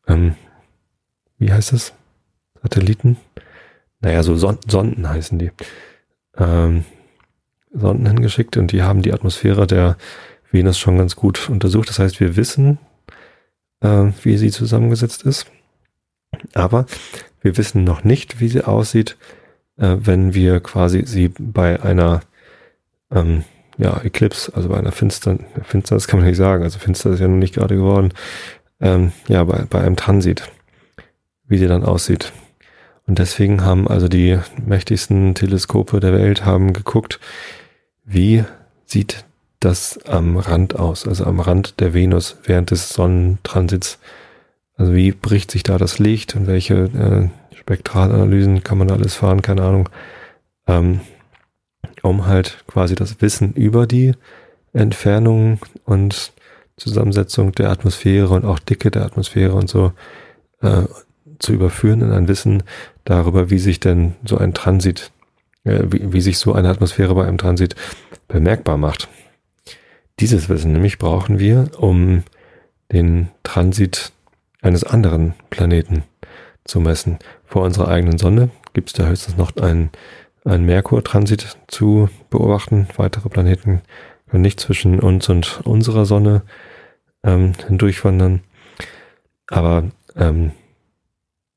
ähm, 0.07 0.35
wie 1.37 1.51
heißt 1.51 1.73
das? 1.73 1.93
Satelliten? 2.61 3.17
Naja, 4.01 4.23
so 4.23 4.35
Son 4.35 4.57
Sonden 4.67 5.07
heißen 5.07 5.39
die. 5.39 5.51
Ähm, 6.37 6.85
Sonden 7.71 8.07
hingeschickt 8.07 8.57
und 8.57 8.71
die 8.71 8.81
haben 8.81 9.01
die 9.01 9.13
Atmosphäre 9.13 9.67
der 9.67 9.97
Venus 10.51 10.79
schon 10.79 10.97
ganz 10.97 11.15
gut 11.15 11.49
untersucht. 11.49 11.89
Das 11.89 11.99
heißt, 11.99 12.19
wir 12.19 12.35
wissen, 12.35 12.79
äh, 13.81 14.11
wie 14.23 14.37
sie 14.37 14.51
zusammengesetzt 14.51 15.23
ist. 15.23 15.47
Aber 16.53 16.85
wir 17.41 17.57
wissen 17.57 17.83
noch 17.83 18.03
nicht, 18.03 18.39
wie 18.39 18.47
sie 18.47 18.63
aussieht, 18.63 19.17
äh, 19.77 19.97
wenn 19.99 20.33
wir 20.33 20.59
quasi 20.59 21.05
sie 21.05 21.29
bei 21.29 21.81
einer 21.81 22.21
ähm, 23.11 23.43
ja, 23.79 23.99
Eclipse, 24.03 24.51
also 24.55 24.69
bei 24.69 24.77
einer 24.77 24.91
finsteren, 24.91 25.45
finster, 25.63 25.95
das 25.95 26.07
kann 26.07 26.19
man 26.19 26.27
nicht 26.27 26.37
sagen, 26.37 26.63
also 26.63 26.77
finster 26.77 27.09
ist 27.09 27.19
ja 27.19 27.27
noch 27.27 27.37
nicht 27.37 27.55
gerade 27.55 27.75
geworden, 27.75 28.13
ähm, 28.79 29.11
ja, 29.27 29.43
bei, 29.43 29.63
bei 29.67 29.81
einem 29.81 29.95
Transit, 29.95 30.43
wie 31.47 31.57
sie 31.57 31.67
dann 31.67 31.83
aussieht. 31.83 32.31
Und 33.07 33.17
deswegen 33.17 33.65
haben 33.65 33.87
also 33.87 34.07
die 34.07 34.37
mächtigsten 34.63 35.33
Teleskope 35.33 35.99
der 35.99 36.13
Welt 36.13 36.45
haben 36.45 36.73
geguckt, 36.73 37.19
wie 38.05 38.43
sieht 38.85 39.25
das 39.59 39.99
am 40.05 40.37
Rand 40.37 40.77
aus, 40.77 41.07
also 41.07 41.25
am 41.25 41.39
Rand 41.39 41.79
der 41.79 41.95
Venus 41.95 42.37
während 42.45 42.69
des 42.69 42.89
Sonnentransits 42.89 43.97
also 44.79 44.95
wie 44.95 45.11
bricht 45.11 45.51
sich 45.51 45.63
da 45.63 45.77
das 45.77 45.99
Licht 45.99 46.37
und 46.37 46.47
welche 46.47 46.75
äh, 46.75 47.55
Spektralanalysen 47.55 48.63
kann 48.63 48.77
man 48.77 48.87
da 48.87 48.95
alles 48.95 49.13
fahren, 49.13 49.41
keine 49.41 49.61
Ahnung. 49.61 49.89
Ähm, 50.67 51.01
um 52.03 52.25
halt 52.25 52.63
quasi 52.67 52.95
das 52.95 53.21
Wissen 53.21 53.53
über 53.53 53.87
die 53.87 54.13
Entfernung 54.73 55.59
und 55.85 56.33
Zusammensetzung 56.77 57.51
der 57.53 57.69
Atmosphäre 57.69 58.29
und 58.29 58.45
auch 58.45 58.59
Dicke 58.59 58.91
der 58.91 59.03
Atmosphäre 59.03 59.53
und 59.53 59.69
so 59.69 59.91
äh, 60.61 60.83
zu 61.39 61.53
überführen 61.53 62.01
in 62.01 62.11
ein 62.11 62.27
Wissen 62.27 62.63
darüber, 63.05 63.49
wie 63.49 63.59
sich 63.59 63.79
denn 63.79 64.15
so 64.25 64.37
ein 64.37 64.53
Transit, 64.53 65.11
äh, 65.63 65.83
wie, 65.87 66.13
wie 66.13 66.21
sich 66.21 66.37
so 66.37 66.53
eine 66.53 66.69
Atmosphäre 66.69 67.15
bei 67.15 67.25
einem 67.25 67.37
Transit 67.37 67.75
bemerkbar 68.27 68.77
macht. 68.77 69.07
Dieses 70.19 70.49
Wissen 70.49 70.73
nämlich 70.73 70.97
brauchen 70.97 71.39
wir, 71.39 71.71
um 71.77 72.23
den 72.91 73.29
Transit 73.43 74.11
eines 74.61 74.83
anderen 74.83 75.33
Planeten 75.49 76.03
zu 76.65 76.79
messen. 76.79 77.19
Vor 77.45 77.63
unserer 77.63 77.87
eigenen 77.87 78.17
Sonne 78.17 78.49
gibt 78.73 78.89
es 78.89 78.93
da 78.93 79.07
höchstens 79.07 79.37
noch 79.37 79.55
einen, 79.57 79.89
einen 80.45 80.65
Merkur-Transit 80.65 81.57
zu 81.67 82.09
beobachten. 82.29 82.87
Weitere 82.95 83.29
Planeten 83.29 83.81
können 84.29 84.41
nicht 84.41 84.59
zwischen 84.59 84.99
uns 84.99 85.29
und 85.29 85.61
unserer 85.63 86.05
Sonne 86.05 86.43
ähm, 87.23 87.53
hindurchwandern. 87.67 88.41
Aber 89.47 89.85
ähm, 90.15 90.51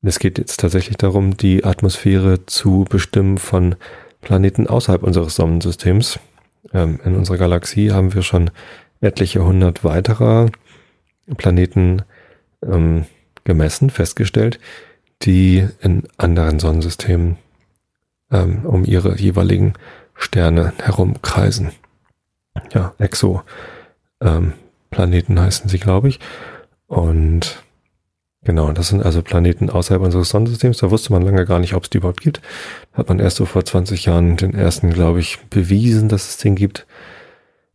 es 0.01 0.19
geht 0.19 0.37
jetzt 0.37 0.59
tatsächlich 0.59 0.97
darum, 0.97 1.37
die 1.37 1.63
Atmosphäre 1.63 2.45
zu 2.45 2.85
bestimmen 2.89 3.37
von 3.37 3.75
Planeten 4.21 4.67
außerhalb 4.67 5.03
unseres 5.03 5.35
Sonnensystems. 5.35 6.19
Ähm, 6.73 6.99
in 7.05 7.15
unserer 7.15 7.37
Galaxie 7.37 7.91
haben 7.91 8.13
wir 8.13 8.21
schon 8.21 8.51
etliche 9.01 9.43
hundert 9.45 9.83
weiterer 9.83 10.49
Planeten 11.37 12.01
ähm, 12.65 13.05
gemessen, 13.43 13.89
festgestellt, 13.89 14.59
die 15.21 15.67
in 15.81 16.03
anderen 16.17 16.59
Sonnensystemen 16.59 17.37
ähm, 18.33 18.65
um 18.65 18.83
ihre 18.83 19.17
jeweiligen 19.17 19.73
Sterne 20.15 20.73
herumkreisen. 20.81 21.71
Ja, 22.73 22.93
Exoplaneten 22.97 24.53
ähm, 25.37 25.39
heißen 25.39 25.69
sie, 25.69 25.79
glaube 25.79 26.09
ich. 26.09 26.19
Und 26.87 27.63
genau, 28.43 28.71
das 28.71 28.89
sind 28.89 29.03
also 29.03 29.21
Planeten 29.21 29.69
außerhalb 29.69 30.03
unseres 30.03 30.29
Sonnensystems. 30.29 30.77
Da 30.77 30.91
wusste 30.91 31.13
man 31.13 31.23
lange 31.23 31.45
gar 31.45 31.59
nicht, 31.59 31.73
ob 31.73 31.83
es 31.83 31.89
die 31.89 31.97
überhaupt 31.97 32.21
gibt. 32.21 32.41
Hat 32.93 33.09
man 33.09 33.19
erst 33.19 33.37
so 33.37 33.45
vor 33.45 33.63
20 33.63 34.05
Jahren 34.05 34.37
den 34.37 34.53
ersten, 34.53 34.91
glaube 34.91 35.19
ich, 35.19 35.39
bewiesen, 35.49 36.09
dass 36.09 36.29
es 36.29 36.37
den 36.37 36.55
gibt. 36.55 36.85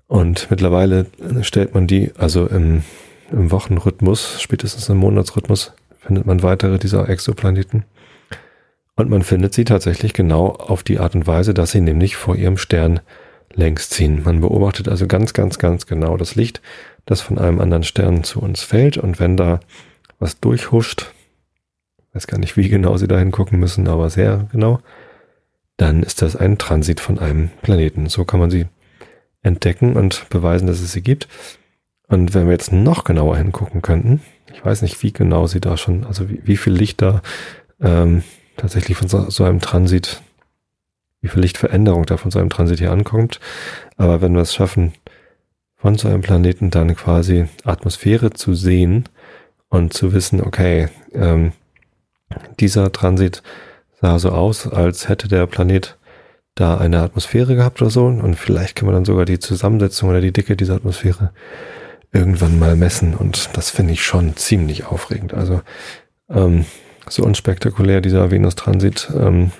Und 0.07 0.51
mittlerweile 0.51 1.07
stellt 1.43 1.75
man 1.75 1.87
die, 1.87 2.13
also 2.17 2.47
im, 2.47 2.83
im 3.31 3.51
Wochenrhythmus, 3.51 4.41
spätestens 4.41 4.89
im 4.89 4.97
Monatsrhythmus, 4.97 5.73
findet 6.01 6.25
man 6.25 6.43
weitere 6.43 6.79
dieser 6.79 7.09
Exoplaneten. 7.09 7.85
Und 8.99 9.11
man 9.11 9.23
findet 9.23 9.55
sie 9.55 9.65
tatsächlich 9.65 10.13
genau 10.13 10.49
auf 10.49 10.83
die 10.83 10.99
Art 10.99 11.15
und 11.15 11.29
Weise, 11.29 11.55
dass 11.55 11.71
sie 11.71 11.81
nämlich 11.81 12.17
vor 12.17 12.35
ihrem 12.35 12.57
Stern 12.57 12.99
längs 13.55 13.91
ziehen. 13.91 14.25
Man 14.25 14.41
beobachtet 14.41 14.89
also 14.89 15.07
ganz, 15.07 15.33
ganz, 15.33 15.61
ganz 15.61 15.87
genau 15.87 16.17
das 16.17 16.35
Licht, 16.35 16.61
das 17.07 17.21
von 17.21 17.39
einem 17.39 17.61
anderen 17.61 17.85
Stern 17.85 18.25
zu 18.25 18.41
uns 18.41 18.65
fällt. 18.65 18.99
Und 18.99 19.21
wenn 19.21 19.37
da 19.37 19.61
was 20.19 20.41
durchhuscht, 20.41 21.13
weiß 22.13 22.27
gar 22.27 22.41
nicht, 22.41 22.57
wie 22.57 22.69
genau 22.69 22.97
sie 22.97 23.07
da 23.07 23.17
hingucken 23.21 23.61
müssen, 23.61 23.87
aber 23.87 24.11
sehr 24.11 24.49
genau, 24.51 24.81
dann 25.77 26.03
ist 26.03 26.21
das 26.21 26.35
ein 26.35 26.59
Transit 26.59 26.99
von 26.99 27.21
einem 27.21 27.51
Planeten. 27.63 28.09
So 28.09 28.25
kann 28.25 28.41
man 28.41 28.51
sie 28.51 28.67
entdecken 29.43 29.95
und 29.95 30.29
beweisen, 30.29 30.67
dass 30.67 30.81
es 30.81 30.91
sie 30.91 31.03
gibt. 31.03 31.29
Und 32.09 32.35
wenn 32.35 32.47
wir 32.47 32.53
jetzt 32.53 32.73
noch 32.73 33.05
genauer 33.05 33.37
hingucken 33.37 33.81
könnten, 33.81 34.23
ich 34.53 34.65
weiß 34.65 34.83
nicht, 34.83 35.01
wie 35.05 35.13
genau 35.13 35.47
sie 35.47 35.61
da 35.61 35.77
schon, 35.77 36.05
also 36.05 36.29
wie, 36.29 36.41
wie 36.43 36.57
viel 36.57 36.73
Licht 36.73 37.01
da 37.01 37.23
ähm, 37.81 38.25
tatsächlich 38.59 38.99
von 38.99 39.09
so, 39.09 39.31
so 39.31 39.45
einem 39.45 39.61
Transit, 39.61 40.21
wie 41.23 41.29
viel 41.29 41.41
Lichtveränderung 41.41 42.05
da 42.05 42.19
von 42.19 42.31
so 42.31 42.39
einem 42.39 42.51
Transit 42.51 42.79
hier 42.79 42.93
ankommt. 42.93 43.41
Aber 43.97 44.21
wenn 44.21 44.35
wir 44.35 44.43
es 44.43 44.55
schaffen, 44.55 44.93
von 45.77 45.97
so 45.97 46.09
einem 46.09 46.21
Planeten 46.21 46.71
dann 46.71 46.95
quasi 46.95 47.49
Atmosphäre 47.65 48.31
zu 48.31 48.55
sehen 48.55 49.05
und 49.69 49.93
zu 49.95 50.13
wissen, 50.13 50.43
okay, 50.43 50.89
ähm, 51.15 51.53
dieser 52.61 52.93
Transit 52.93 53.43
sah 54.01 54.19
so 54.19 54.31
aus, 54.31 54.67
als 54.67 55.09
hätte 55.09 55.29
der 55.29 55.47
Planet 55.47 55.97
da 56.55 56.77
eine 56.77 57.01
Atmosphäre 57.01 57.55
gehabt 57.55 57.81
oder 57.81 57.91
so. 57.91 58.07
Und 58.07 58.35
vielleicht 58.35 58.77
kann 58.77 58.87
man 58.87 58.95
dann 58.95 59.05
sogar 59.05 59.25
die 59.25 59.39
Zusammensetzung 59.39 60.11
oder 60.11 60.21
die 60.21 60.33
Dicke 60.33 60.57
dieser 60.57 60.75
Atmosphäre 60.75 61.33
irgendwann 62.13 62.59
mal 62.59 62.75
messen. 62.77 63.15
Und 63.15 63.51
das 63.57 63.71
finde 63.71 63.93
ich 63.93 64.05
schon 64.05 64.37
ziemlich 64.37 64.87
aufregend. 64.87 65.35
Also 65.35 65.61
ähm, 66.29 66.65
so 67.13 67.23
unspektakulär 67.25 68.01
dieser 68.01 68.31
Venus-Transit, 68.31 69.11
ähm, 69.15 69.53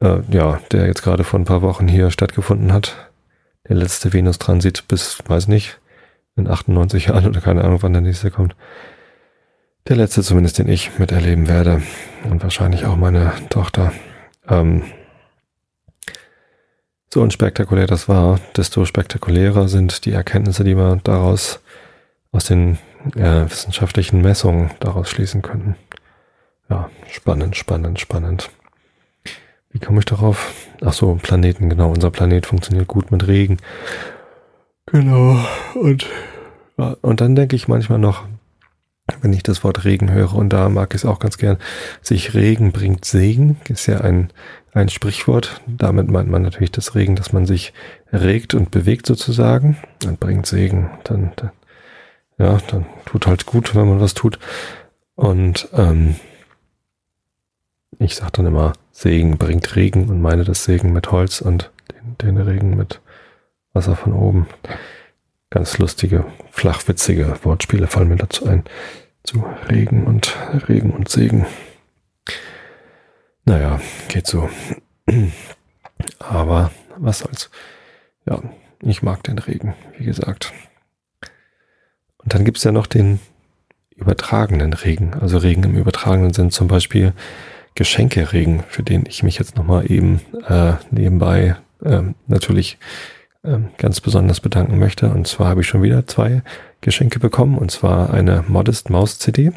äh, 0.00 0.20
ja, 0.30 0.60
der 0.72 0.86
jetzt 0.86 1.02
gerade 1.02 1.24
vor 1.24 1.38
ein 1.38 1.44
paar 1.44 1.62
Wochen 1.62 1.88
hier 1.88 2.10
stattgefunden 2.10 2.72
hat. 2.72 3.10
Der 3.68 3.76
letzte 3.76 4.12
Venus-Transit 4.12 4.88
bis, 4.88 5.18
weiß 5.26 5.48
nicht, 5.48 5.78
in 6.36 6.48
98 6.48 7.06
Jahren 7.06 7.26
oder 7.26 7.40
keine 7.40 7.64
Ahnung, 7.64 7.82
wann 7.82 7.92
der 7.92 8.02
nächste 8.02 8.30
kommt. 8.30 8.54
Der 9.88 9.96
letzte 9.96 10.22
zumindest, 10.22 10.58
den 10.58 10.68
ich 10.68 10.98
miterleben 10.98 11.48
werde. 11.48 11.82
Und 12.28 12.42
wahrscheinlich 12.42 12.84
auch 12.84 12.96
meine 12.96 13.32
Tochter. 13.48 13.92
Ähm, 14.48 14.84
so 17.12 17.22
unspektakulär 17.22 17.86
das 17.86 18.08
war, 18.08 18.38
desto 18.56 18.84
spektakulärer 18.84 19.68
sind 19.68 20.04
die 20.04 20.12
Erkenntnisse, 20.12 20.62
die 20.62 20.76
wir 20.76 21.00
daraus 21.04 21.60
aus 22.32 22.44
den 22.44 22.78
äh, 23.14 23.50
wissenschaftlichen 23.50 24.20
Messungen 24.20 24.70
daraus 24.80 25.08
schließen 25.08 25.42
könnten. 25.42 25.76
Ja, 26.68 26.90
spannend, 27.10 27.56
spannend, 27.56 27.98
spannend. 27.98 28.50
Wie 29.70 29.78
komme 29.78 30.00
ich 30.00 30.06
darauf? 30.06 30.52
Ach 30.84 30.92
so, 30.92 31.14
Planeten, 31.14 31.68
genau. 31.68 31.90
Unser 31.90 32.10
Planet 32.10 32.46
funktioniert 32.46 32.88
gut 32.88 33.10
mit 33.10 33.26
Regen. 33.26 33.58
Genau. 34.86 35.38
Und, 35.74 36.06
und 36.76 37.20
dann 37.20 37.34
denke 37.34 37.56
ich 37.56 37.68
manchmal 37.68 37.98
noch, 37.98 38.24
wenn 39.20 39.32
ich 39.32 39.42
das 39.42 39.64
Wort 39.64 39.84
Regen 39.84 40.10
höre, 40.10 40.34
und 40.34 40.50
da 40.50 40.68
mag 40.68 40.94
ich 40.94 41.02
es 41.02 41.04
auch 41.04 41.18
ganz 41.18 41.38
gern, 41.38 41.58
sich 42.02 42.34
Regen 42.34 42.72
bringt 42.72 43.04
Segen, 43.04 43.56
ist 43.68 43.86
ja 43.86 44.00
ein, 44.00 44.30
ein 44.72 44.88
Sprichwort. 44.88 45.60
Damit 45.66 46.10
meint 46.10 46.30
man 46.30 46.42
natürlich 46.42 46.72
das 46.72 46.94
Regen, 46.94 47.16
dass 47.16 47.32
man 47.32 47.46
sich 47.46 47.72
regt 48.12 48.54
und 48.54 48.70
bewegt 48.70 49.06
sozusagen. 49.06 49.78
Dann 50.00 50.16
bringt 50.16 50.46
Segen. 50.46 50.90
Dann, 51.04 51.32
dann, 51.36 51.50
ja, 52.38 52.58
dann 52.68 52.86
tut 53.04 53.26
halt 53.26 53.46
gut, 53.46 53.74
wenn 53.74 53.88
man 53.88 54.00
was 54.00 54.14
tut. 54.14 54.38
Und 55.14 55.68
ähm, 55.72 56.16
ich 57.98 58.14
sage 58.14 58.32
dann 58.32 58.46
immer, 58.46 58.72
Segen 58.92 59.38
bringt 59.38 59.74
Regen 59.74 60.08
und 60.08 60.20
meine 60.20 60.44
das 60.44 60.64
Segen 60.64 60.92
mit 60.92 61.10
Holz 61.10 61.40
und 61.40 61.70
den, 61.92 62.16
den 62.18 62.36
Regen 62.38 62.76
mit 62.76 63.00
Wasser 63.72 63.96
von 63.96 64.12
oben. 64.12 64.46
Ganz 65.50 65.78
lustige, 65.78 66.24
flachwitzige 66.50 67.38
Wortspiele 67.42 67.86
fallen 67.86 68.08
mir 68.08 68.16
dazu 68.16 68.46
ein. 68.46 68.64
Zu 69.24 69.44
Regen 69.68 70.04
und 70.06 70.36
Regen 70.68 70.92
und 70.92 71.08
Segen. 71.08 71.46
Naja, 73.44 73.80
geht 74.08 74.26
so. 74.26 74.48
Aber 76.18 76.70
was 76.96 77.20
soll's. 77.20 77.50
Ja, 78.26 78.42
ich 78.80 79.02
mag 79.02 79.22
den 79.24 79.38
Regen, 79.38 79.74
wie 79.96 80.04
gesagt. 80.04 80.52
Und 82.22 82.34
dann 82.34 82.44
gibt's 82.44 82.64
ja 82.64 82.72
noch 82.72 82.86
den 82.86 83.20
übertragenen 83.96 84.72
Regen, 84.72 85.14
also 85.14 85.38
Regen 85.38 85.64
im 85.64 85.76
übertragenen 85.76 86.32
Sinn, 86.32 86.50
zum 86.50 86.68
Beispiel 86.68 87.12
Geschenkeregen, 87.74 88.64
für 88.68 88.82
den 88.82 89.04
ich 89.06 89.22
mich 89.22 89.38
jetzt 89.38 89.56
nochmal 89.56 89.90
eben 89.90 90.20
äh, 90.48 90.72
nebenbei 90.90 91.56
ähm, 91.84 92.14
natürlich 92.26 92.78
ähm, 93.44 93.68
ganz 93.78 94.00
besonders 94.00 94.40
bedanken 94.40 94.78
möchte. 94.78 95.10
Und 95.10 95.26
zwar 95.26 95.48
habe 95.48 95.60
ich 95.60 95.68
schon 95.68 95.82
wieder 95.82 96.06
zwei 96.06 96.42
Geschenke 96.80 97.18
bekommen. 97.18 97.56
Und 97.56 97.70
zwar 97.70 98.12
eine 98.12 98.44
Modest 98.48 98.90
Maus 98.90 99.18
CD, 99.18 99.52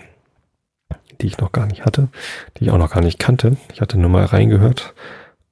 die 1.20 1.28
ich 1.28 1.40
noch 1.40 1.52
gar 1.52 1.66
nicht 1.68 1.86
hatte, 1.86 2.10
die 2.58 2.66
ich 2.66 2.72
auch 2.72 2.78
noch 2.78 2.92
gar 2.92 3.02
nicht 3.02 3.20
kannte. 3.20 3.58
Ich 3.74 3.82
hatte 3.82 4.00
nur 4.00 4.10
mal 4.10 4.26
reingehört 4.26 4.94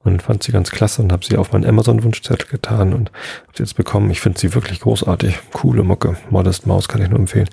und 0.02 0.22
fand 0.22 0.42
sie 0.42 0.52
ganz 0.52 0.70
klasse 0.70 1.02
und 1.02 1.12
habe 1.12 1.24
sie 1.24 1.36
auf 1.36 1.52
meinen 1.52 1.66
Amazon-Wunschzettel 1.66 2.48
getan 2.48 2.94
und 2.94 3.10
habe 3.10 3.56
sie 3.56 3.62
jetzt 3.62 3.76
bekommen. 3.76 4.10
Ich 4.10 4.20
finde 4.20 4.38
sie 4.38 4.54
wirklich 4.54 4.80
großartig. 4.80 5.38
Coole 5.52 5.82
Mucke. 5.82 6.16
Modest 6.30 6.66
Maus 6.66 6.88
kann 6.88 7.02
ich 7.02 7.10
nur 7.10 7.18
empfehlen. 7.18 7.48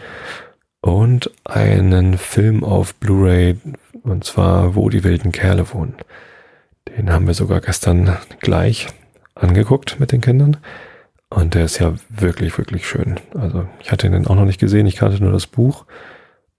Und 0.81 1.31
einen 1.43 2.17
Film 2.17 2.63
auf 2.63 2.95
Blu-ray, 2.95 3.57
und 4.03 4.23
zwar 4.23 4.75
Wo 4.75 4.89
die 4.89 5.03
wilden 5.03 5.31
Kerle 5.31 5.73
wohnen. 5.73 5.95
Den 6.87 7.11
haben 7.11 7.27
wir 7.27 7.33
sogar 7.33 7.59
gestern 7.59 8.17
gleich 8.39 8.87
angeguckt 9.35 9.99
mit 9.99 10.11
den 10.11 10.21
Kindern. 10.21 10.57
Und 11.29 11.55
der 11.55 11.65
ist 11.65 11.79
ja 11.79 11.95
wirklich, 12.09 12.57
wirklich 12.57 12.87
schön. 12.87 13.19
Also 13.35 13.67
ich 13.81 13.91
hatte 13.91 14.09
den 14.09 14.27
auch 14.27 14.35
noch 14.35 14.45
nicht 14.45 14.59
gesehen, 14.59 14.87
ich 14.87 14.95
kannte 14.95 15.21
nur 15.21 15.33
das 15.33 15.47
Buch. 15.47 15.85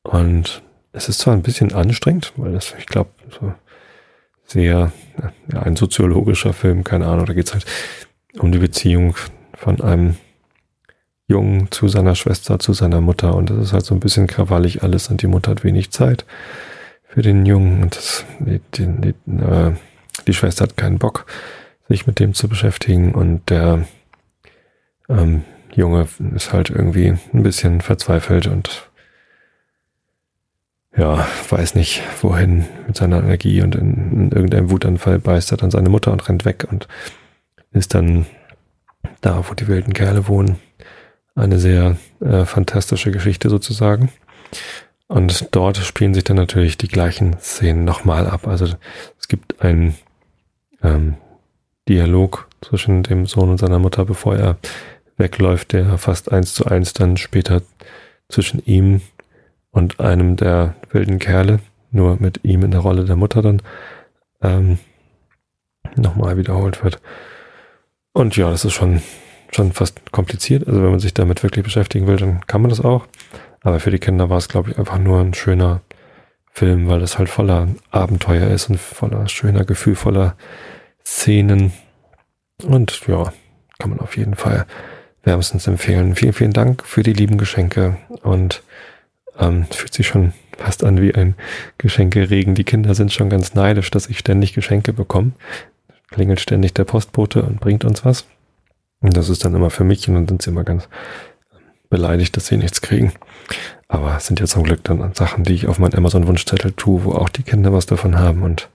Und 0.03 0.63
es 0.93 1.09
ist 1.09 1.21
zwar 1.21 1.33
ein 1.33 1.43
bisschen 1.43 1.73
anstrengend, 1.73 2.35
weil 2.37 2.53
das, 2.53 2.75
ich 2.79 2.87
glaube, 2.87 3.11
so 3.31 3.55
sehr, 4.49 4.93
ja, 5.53 5.63
ein 5.63 5.77
soziologischer 5.77 6.53
Film, 6.53 6.83
keine 6.83 7.07
Ahnung, 7.07 7.27
da 7.27 7.35
geht 7.35 7.47
es 7.47 7.55
halt 7.55 7.67
um 8.39 8.51
die 8.51 8.59
Beziehung 8.59 9.15
von 9.55 9.81
einem 9.81 10.17
Jungen 11.27 11.71
zu 11.71 11.89
seiner 11.89 12.15
Schwester, 12.15 12.59
zu 12.59 12.73
seiner 12.73 13.01
Mutter. 13.01 13.35
Und 13.35 13.51
das 13.51 13.59
ist 13.59 13.73
halt 13.73 13.85
so 13.85 13.95
ein 13.95 14.01
bisschen 14.01 14.27
krawallig 14.27 14.83
alles 14.83 15.09
und 15.09 15.21
die 15.23 15.27
Mutter 15.27 15.51
hat 15.51 15.65
wenig 15.65 15.91
Zeit 15.91 16.25
für 17.07 17.23
den 17.23 17.47
Jungen 17.47 17.83
und 17.83 17.97
das, 17.97 18.25
die, 18.39 18.61
die, 18.75 18.87
die, 18.87 19.43
äh, 19.43 19.73
die 20.27 20.35
Schwester 20.35 20.65
hat 20.65 20.77
keinen 20.77 20.99
Bock 20.99 21.27
sich 21.89 22.07
mit 22.07 22.19
dem 22.19 22.35
zu 22.35 22.49
beschäftigen 22.49 23.15
und 23.15 23.49
der 23.51 23.87
ähm, 25.09 25.45
Junge 25.75 26.07
ist 26.35 26.53
halt 26.53 26.71
irgendwie 26.71 27.17
ein 27.33 27.43
bisschen 27.43 27.81
verzweifelt 27.81 28.47
und 28.47 28.88
ja, 30.99 31.27
weiß 31.49 31.77
nicht, 31.77 32.03
wohin 32.23 32.67
mit 32.87 32.97
seiner 32.97 33.19
Energie 33.19 33.63
und 33.63 33.77
in, 33.77 34.13
in 34.13 34.33
irgendeinem 34.33 34.71
Wutanfall 34.71 35.21
beißt 35.21 35.53
er 35.53 35.57
dann 35.57 35.71
seine 35.71 35.89
Mutter 35.89 36.11
und 36.11 36.29
rennt 36.29 36.45
weg 36.45 36.67
und 36.71 36.89
ist 37.71 37.95
dann 37.95 38.27
da, 39.21 39.45
wo 39.49 39.55
die 39.55 39.69
wilden 39.69 39.93
Kerle 39.93 40.27
wohnen. 40.27 40.57
Eine 41.37 41.61
sehr 41.61 41.97
äh, 42.21 42.45
fantastische 42.45 43.13
Geschichte 43.13 43.49
sozusagen. 43.49 44.11
Und 45.07 45.55
dort 45.55 45.77
spielen 45.77 46.15
sich 46.15 46.25
dann 46.25 46.37
natürlich 46.37 46.77
die 46.77 46.89
gleichen 46.89 47.39
Szenen 47.39 47.85
nochmal 47.85 48.27
ab. 48.27 48.49
Also 48.49 48.67
es 49.21 49.29
gibt 49.29 49.63
ein 49.63 49.95
ähm, 50.83 51.15
Dialog 51.89 52.49
zwischen 52.61 53.05
dem 53.05 53.27
Sohn 53.27 53.51
und 53.51 53.59
seiner 53.59 53.79
Mutter, 53.79 54.05
bevor 54.05 54.37
er 54.37 54.57
wegläuft, 55.17 55.73
der 55.73 55.97
fast 55.97 56.33
eins 56.33 56.55
zu 56.55 56.67
eins 56.67 56.93
dann 56.93 57.17
später 57.17 57.63
zwischen 58.29 58.63
ihm 58.65 59.01
und 59.79 60.01
einem 60.01 60.37
der 60.37 60.75
wilden 60.91 61.19
Kerle, 61.19 61.61
nur 61.91 62.19
mit 62.21 62.45
ihm 62.45 62.63
in 62.63 62.73
der 62.73 62.81
Rolle 62.81 63.05
der 63.05 63.17
Mutter 63.17 63.41
dann, 63.41 63.63
ähm, 64.43 64.79
nochmal 65.97 66.37
wiederholt 66.37 66.85
wird. 66.85 67.01
Und 68.13 68.37
ja, 68.37 68.51
das 68.51 68.65
ist 68.65 68.75
schon 68.75 69.01
schon 69.51 69.73
fast 69.73 70.13
kompliziert. 70.13 70.67
Also 70.67 70.83
wenn 70.83 70.91
man 70.91 71.01
sich 71.01 71.15
damit 71.15 71.43
wirklich 71.43 71.65
beschäftigen 71.65 72.07
will, 72.07 72.17
dann 72.17 72.47
kann 72.47 72.61
man 72.61 72.71
das 72.71 72.81
auch. 72.81 73.07
Aber 73.63 73.81
für 73.81 73.91
die 73.91 73.99
Kinder 73.99 74.31
war 74.31 74.39
es, 74.39 74.49
glaube 74.49 74.71
ich, 74.71 74.79
einfach 74.79 74.99
nur 74.99 75.21
ein 75.21 75.35
schöner 75.35 75.81
Film, 76.53 76.89
weil 76.89 77.03
es 77.03 77.19
halt 77.19 77.29
voller 77.29 77.69
Abenteuer 77.91 78.49
ist 78.51 78.69
und 78.69 78.79
voller 78.79 79.29
schöner, 79.29 79.65
gefühlvoller 79.65 80.37
Szenen. 81.05 81.73
Und 82.65 83.07
ja, 83.07 83.33
kann 83.79 83.91
man 83.91 84.01
auf 84.01 84.17
jeden 84.17 84.35
Fall 84.35 84.67
wärmstens 85.23 85.67
empfehlen. 85.67 86.15
Vielen, 86.15 86.33
vielen 86.33 86.53
Dank 86.53 86.85
für 86.85 87.03
die 87.03 87.13
lieben 87.13 87.39
Geschenke 87.39 87.97
und 88.23 88.63
ähm, 89.39 89.67
fühlt 89.71 89.95
sich 89.95 90.07
schon 90.07 90.33
fast 90.57 90.85
an 90.85 91.01
wie 91.01 91.15
ein 91.15 91.35
Geschenkeregen. 91.79 92.55
Die 92.55 92.65
Kinder 92.65 92.95
sind 92.95 93.13
schon 93.13 93.31
ganz 93.31 93.55
neidisch, 93.55 93.91
dass 93.91 94.09
ich 94.09 94.19
ständig 94.19 94.53
Geschenke 94.53 94.93
bekomme. 94.93 95.33
Klingelt 96.11 96.41
ständig 96.41 96.75
der 96.75 96.85
Postbote 96.85 97.43
und 97.43 97.61
bringt 97.61 97.85
uns 97.85 98.05
was. 98.05 98.27
Und 99.01 99.17
das 99.17 99.29
ist 99.29 99.45
dann 99.45 99.55
immer 99.55 99.71
für 99.71 99.85
mich 99.85 100.09
und 100.09 100.15
dann 100.15 100.29
sind 100.29 100.43
sie 100.43 100.51
immer 100.51 100.65
ganz 100.65 100.89
beleidigt, 101.89 102.37
dass 102.37 102.47
sie 102.47 102.57
nichts 102.57 102.81
kriegen. 102.81 103.13
Aber 103.87 104.17
es 104.17 104.27
sind 104.27 104.41
ja 104.41 104.47
zum 104.47 104.65
Glück 104.65 104.85
dann 104.85 105.15
Sachen, 105.15 105.45
die 105.45 105.55
ich 105.55 105.67
auf 105.67 105.79
meinen 105.79 105.95
Amazon-Wunschzettel 105.95 106.73
tue, 106.73 107.05
wo 107.05 107.13
auch 107.13 107.29
die 107.29 107.43
Kinder 107.43 107.73
was 107.73 107.87
davon 107.87 108.19
haben 108.19 108.43
und 108.43 108.69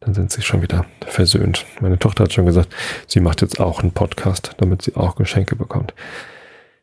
dann 0.00 0.14
sind 0.14 0.32
sie 0.32 0.42
schon 0.42 0.62
wieder 0.62 0.84
versöhnt. 1.06 1.64
Meine 1.80 1.98
Tochter 1.98 2.24
hat 2.24 2.32
schon 2.32 2.46
gesagt, 2.46 2.74
sie 3.06 3.20
macht 3.20 3.40
jetzt 3.40 3.60
auch 3.60 3.80
einen 3.80 3.92
Podcast, 3.92 4.54
damit 4.58 4.82
sie 4.82 4.96
auch 4.96 5.16
Geschenke 5.16 5.56
bekommt. 5.56 5.94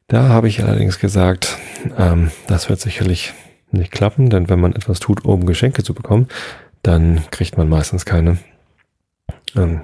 Da 0.09 0.27
habe 0.27 0.47
ich 0.47 0.63
allerdings 0.63 0.97
gesagt, 0.97 1.59
ähm, 1.95 2.31
das 2.47 2.67
wird 2.67 2.81
sicherlich 2.81 3.31
nicht 3.71 3.91
klappen, 3.91 4.31
denn 4.31 4.49
wenn 4.49 4.59
man 4.59 4.73
etwas 4.73 4.99
tut, 4.99 5.23
um 5.23 5.45
Geschenke 5.45 5.83
zu 5.83 5.93
bekommen, 5.93 6.27
dann 6.81 7.21
kriegt 7.29 7.57
man 7.57 7.69
meistens 7.69 8.05
keine. 8.05 8.39
Ähm, 9.55 9.81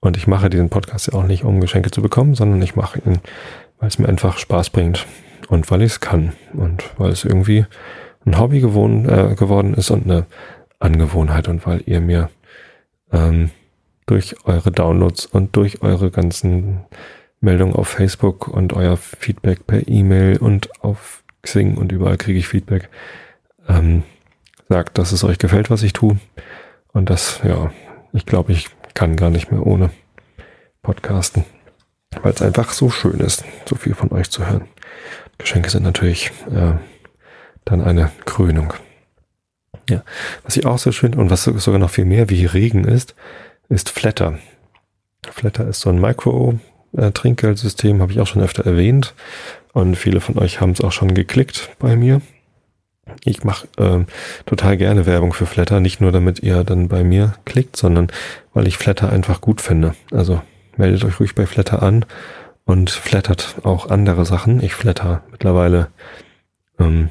und 0.00 0.16
ich 0.16 0.26
mache 0.26 0.48
diesen 0.48 0.70
Podcast 0.70 1.08
ja 1.08 1.18
auch 1.18 1.24
nicht, 1.24 1.44
um 1.44 1.60
Geschenke 1.60 1.90
zu 1.90 2.00
bekommen, 2.00 2.34
sondern 2.34 2.62
ich 2.62 2.76
mache 2.76 2.98
ihn, 3.00 3.20
weil 3.78 3.88
es 3.88 3.98
mir 3.98 4.08
einfach 4.08 4.38
Spaß 4.38 4.70
bringt 4.70 5.06
und 5.48 5.70
weil 5.70 5.82
ich 5.82 5.92
es 5.92 6.00
kann 6.00 6.32
und 6.54 6.84
weil 6.96 7.10
es 7.10 7.22
irgendwie 7.22 7.66
ein 8.24 8.38
Hobby 8.38 8.60
gewohnt, 8.60 9.06
äh, 9.06 9.34
geworden 9.34 9.74
ist 9.74 9.90
und 9.90 10.04
eine 10.04 10.24
Angewohnheit 10.78 11.48
und 11.48 11.66
weil 11.66 11.82
ihr 11.84 12.00
mir 12.00 12.30
ähm, 13.12 13.50
durch 14.06 14.34
eure 14.46 14.72
Downloads 14.72 15.26
und 15.26 15.54
durch 15.56 15.82
eure 15.82 16.10
ganzen 16.10 16.80
Meldungen 17.42 17.74
auf 17.74 17.88
Facebook 17.88 18.48
und 18.48 18.72
euer 18.72 18.96
Feedback 18.96 19.66
per 19.66 19.86
E-Mail 19.88 20.38
und 20.38 20.70
auf 20.82 21.22
Xing 21.42 21.76
und 21.76 21.92
überall 21.92 22.16
kriege 22.16 22.38
ich 22.38 22.46
Feedback. 22.48 22.88
Ähm, 23.68 24.04
sagt, 24.68 24.96
dass 24.96 25.12
es 25.12 25.24
euch 25.24 25.38
gefällt, 25.38 25.68
was 25.68 25.82
ich 25.82 25.92
tue. 25.92 26.18
Und 26.92 27.10
das, 27.10 27.40
ja, 27.44 27.72
ich 28.12 28.26
glaube, 28.26 28.52
ich 28.52 28.68
kann 28.94 29.16
gar 29.16 29.30
nicht 29.30 29.50
mehr 29.50 29.66
ohne 29.66 29.90
Podcasten, 30.82 31.44
weil 32.22 32.32
es 32.32 32.42
einfach 32.42 32.72
so 32.72 32.90
schön 32.90 33.20
ist, 33.20 33.44
so 33.68 33.76
viel 33.76 33.94
von 33.94 34.12
euch 34.12 34.30
zu 34.30 34.46
hören. 34.46 34.68
Geschenke 35.38 35.68
sind 35.68 35.82
natürlich 35.82 36.30
äh, 36.50 36.74
dann 37.64 37.80
eine 37.82 38.10
Krönung. 38.24 38.72
Ja, 39.90 40.04
was 40.44 40.56
ich 40.56 40.64
auch 40.64 40.78
so 40.78 40.92
schön 40.92 41.14
und 41.14 41.30
was 41.30 41.44
sogar 41.44 41.80
noch 41.80 41.90
viel 41.90 42.04
mehr 42.04 42.30
wie 42.30 42.46
Regen 42.46 42.84
ist, 42.84 43.16
ist 43.68 43.90
Flatter. 43.90 44.38
Flatter 45.28 45.66
ist 45.66 45.80
so 45.80 45.90
ein 45.90 45.98
Micro-Trinkgeldsystem, 46.92 48.00
habe 48.00 48.12
ich 48.12 48.20
auch 48.20 48.26
schon 48.26 48.42
öfter 48.42 48.64
erwähnt. 48.64 49.14
Und 49.72 49.96
viele 49.96 50.20
von 50.20 50.38
euch 50.38 50.60
haben 50.60 50.72
es 50.72 50.80
auch 50.80 50.92
schon 50.92 51.14
geklickt 51.14 51.70
bei 51.78 51.96
mir. 51.96 52.20
Ich 53.24 53.42
mache 53.42 53.66
äh, 53.78 54.04
total 54.46 54.76
gerne 54.76 55.06
Werbung 55.06 55.32
für 55.32 55.46
Flatter, 55.46 55.80
nicht 55.80 56.00
nur 56.00 56.12
damit 56.12 56.40
ihr 56.40 56.62
dann 56.62 56.88
bei 56.88 57.02
mir 57.02 57.34
klickt, 57.44 57.76
sondern 57.76 58.08
weil 58.54 58.66
ich 58.66 58.76
Flatter 58.76 59.10
einfach 59.10 59.40
gut 59.40 59.60
finde. 59.60 59.94
Also 60.12 60.40
meldet 60.76 61.04
euch 61.04 61.18
ruhig 61.18 61.34
bei 61.34 61.46
Flatter 61.46 61.82
an 61.82 62.04
und 62.64 62.90
flattert 62.90 63.56
auch 63.64 63.90
andere 63.90 64.24
Sachen. 64.24 64.62
Ich 64.62 64.74
flatter 64.74 65.22
mittlerweile 65.30 65.88
ähm, 66.78 67.08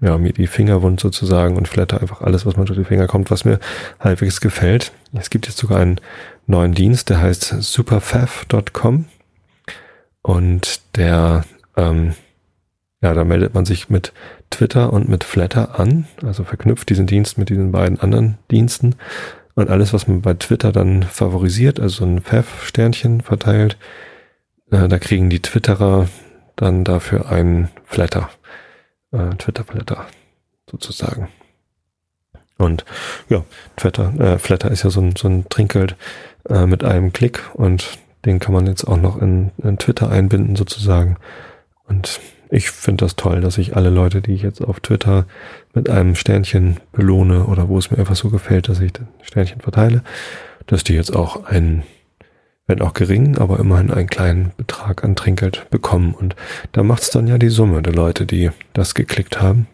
ja, 0.00 0.16
mir 0.18 0.32
die 0.32 0.46
Finger 0.46 0.82
wund 0.82 0.98
sozusagen 0.98 1.56
und 1.56 1.68
flatter 1.68 2.00
einfach 2.00 2.22
alles, 2.22 2.46
was 2.46 2.56
mir 2.56 2.64
durch 2.64 2.78
die 2.78 2.84
Finger 2.84 3.06
kommt, 3.06 3.30
was 3.30 3.44
mir 3.44 3.58
halbwegs 4.00 4.40
gefällt. 4.40 4.92
Es 5.12 5.30
gibt 5.30 5.46
jetzt 5.46 5.58
sogar 5.58 5.78
einen 5.78 6.00
neuen 6.46 6.74
Dienst, 6.74 7.10
der 7.10 7.20
heißt 7.20 7.62
superfav.com 7.62 9.06
und 10.24 10.80
der, 10.96 11.44
ähm, 11.76 12.14
ja, 13.02 13.12
da 13.12 13.24
meldet 13.24 13.52
man 13.52 13.66
sich 13.66 13.90
mit 13.90 14.14
Twitter 14.48 14.90
und 14.90 15.06
mit 15.06 15.22
Flatter 15.22 15.78
an, 15.78 16.06
also 16.22 16.44
verknüpft 16.44 16.88
diesen 16.88 17.06
Dienst 17.06 17.36
mit 17.36 17.50
diesen 17.50 17.72
beiden 17.72 18.00
anderen 18.00 18.38
Diensten 18.50 18.96
und 19.54 19.68
alles, 19.68 19.92
was 19.92 20.08
man 20.08 20.22
bei 20.22 20.32
Twitter 20.32 20.72
dann 20.72 21.02
favorisiert, 21.02 21.78
also 21.78 22.06
ein 22.06 22.22
Fav-Sternchen 22.22 23.20
verteilt, 23.20 23.76
äh, 24.70 24.88
da 24.88 24.98
kriegen 24.98 25.28
die 25.28 25.42
Twitterer 25.42 26.08
dann 26.56 26.84
dafür 26.84 27.30
einen 27.30 27.68
Flatter 27.84 28.30
äh, 29.12 29.36
Twitter-Flatter 29.36 30.06
sozusagen. 30.70 31.28
Und 32.56 32.86
ja, 33.28 33.44
Twitter, 33.76 34.14
äh, 34.18 34.38
Flatter 34.38 34.70
ist 34.70 34.84
ja 34.84 34.90
so 34.90 35.02
ein, 35.02 35.16
so 35.16 35.28
ein 35.28 35.50
Trinkgeld 35.50 35.96
äh, 36.48 36.64
mit 36.64 36.82
einem 36.82 37.12
Klick 37.12 37.42
und 37.52 37.98
den 38.24 38.38
kann 38.38 38.54
man 38.54 38.66
jetzt 38.66 38.84
auch 38.84 38.96
noch 38.96 39.20
in, 39.20 39.50
in 39.62 39.78
Twitter 39.78 40.10
einbinden 40.10 40.56
sozusagen. 40.56 41.16
Und 41.86 42.20
ich 42.50 42.70
finde 42.70 43.04
das 43.04 43.16
toll, 43.16 43.40
dass 43.40 43.58
ich 43.58 43.76
alle 43.76 43.90
Leute, 43.90 44.22
die 44.22 44.32
ich 44.32 44.42
jetzt 44.42 44.62
auf 44.62 44.80
Twitter 44.80 45.26
mit 45.72 45.90
einem 45.90 46.14
Sternchen 46.14 46.78
belohne 46.92 47.46
oder 47.46 47.68
wo 47.68 47.78
es 47.78 47.90
mir 47.90 47.98
einfach 47.98 48.16
so 48.16 48.30
gefällt, 48.30 48.68
dass 48.68 48.80
ich 48.80 48.92
den 48.92 49.08
Sternchen 49.22 49.60
verteile, 49.60 50.02
dass 50.66 50.84
die 50.84 50.94
jetzt 50.94 51.14
auch 51.14 51.44
einen 51.44 51.82
wenn 52.66 52.80
auch 52.80 52.94
gering, 52.94 53.36
aber 53.36 53.58
immerhin 53.58 53.90
einen 53.90 54.08
kleinen 54.08 54.52
Betrag 54.56 55.04
an 55.04 55.16
Trinkgeld 55.16 55.68
bekommen. 55.70 56.14
Und 56.14 56.34
da 56.72 56.82
macht 56.82 57.02
es 57.02 57.10
dann 57.10 57.26
ja 57.26 57.36
die 57.38 57.50
Summe 57.50 57.82
der 57.82 57.92
Leute, 57.92 58.24
die 58.24 58.50
das 58.72 58.94
geklickt 58.94 59.40
haben. 59.40 59.66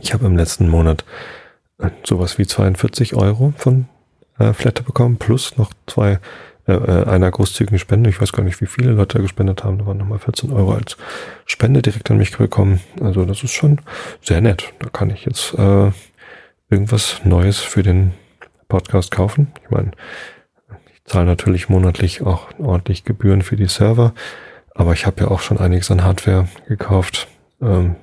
Ich 0.00 0.12
habe 0.12 0.26
im 0.26 0.36
letzten 0.36 0.68
Monat 0.68 1.04
äh, 1.78 1.90
sowas 2.04 2.38
wie 2.38 2.46
42 2.46 3.14
Euro 3.14 3.54
von 3.56 3.86
äh, 4.38 4.52
Flatter 4.52 4.82
bekommen, 4.82 5.18
plus 5.18 5.56
noch 5.56 5.70
zwei 5.86 6.18
äh, 6.66 6.72
äh, 6.72 7.04
einer 7.06 7.30
großzügigen 7.30 7.78
Spende. 7.78 8.10
Ich 8.10 8.20
weiß 8.20 8.32
gar 8.32 8.42
nicht, 8.42 8.60
wie 8.60 8.66
viele 8.66 8.92
Leute 8.92 9.20
gespendet 9.20 9.64
haben. 9.64 9.78
Da 9.78 9.86
waren 9.86 9.98
nochmal 9.98 10.18
14 10.18 10.52
Euro 10.52 10.74
als 10.74 10.96
Spende 11.44 11.82
direkt 11.82 12.10
an 12.10 12.18
mich 12.18 12.36
bekommen. 12.36 12.80
Also 13.00 13.24
das 13.24 13.42
ist 13.42 13.52
schon 13.52 13.80
sehr 14.22 14.40
nett. 14.40 14.72
Da 14.80 14.88
kann 14.88 15.10
ich 15.10 15.24
jetzt 15.24 15.54
äh, 15.54 15.90
irgendwas 16.70 17.20
Neues 17.24 17.58
für 17.58 17.82
den 17.82 18.12
Podcast 18.68 19.10
kaufen. 19.10 19.52
Ich 19.62 19.70
meine, 19.70 19.92
zahle 21.06 21.26
natürlich 21.26 21.68
monatlich 21.68 22.22
auch 22.22 22.48
ordentlich 22.58 23.04
Gebühren 23.04 23.42
für 23.42 23.56
die 23.56 23.68
Server, 23.68 24.12
aber 24.74 24.92
ich 24.92 25.06
habe 25.06 25.22
ja 25.22 25.28
auch 25.28 25.40
schon 25.40 25.58
einiges 25.58 25.90
an 25.90 26.04
Hardware 26.04 26.48
gekauft, 26.68 27.28
ähm, 27.62 27.96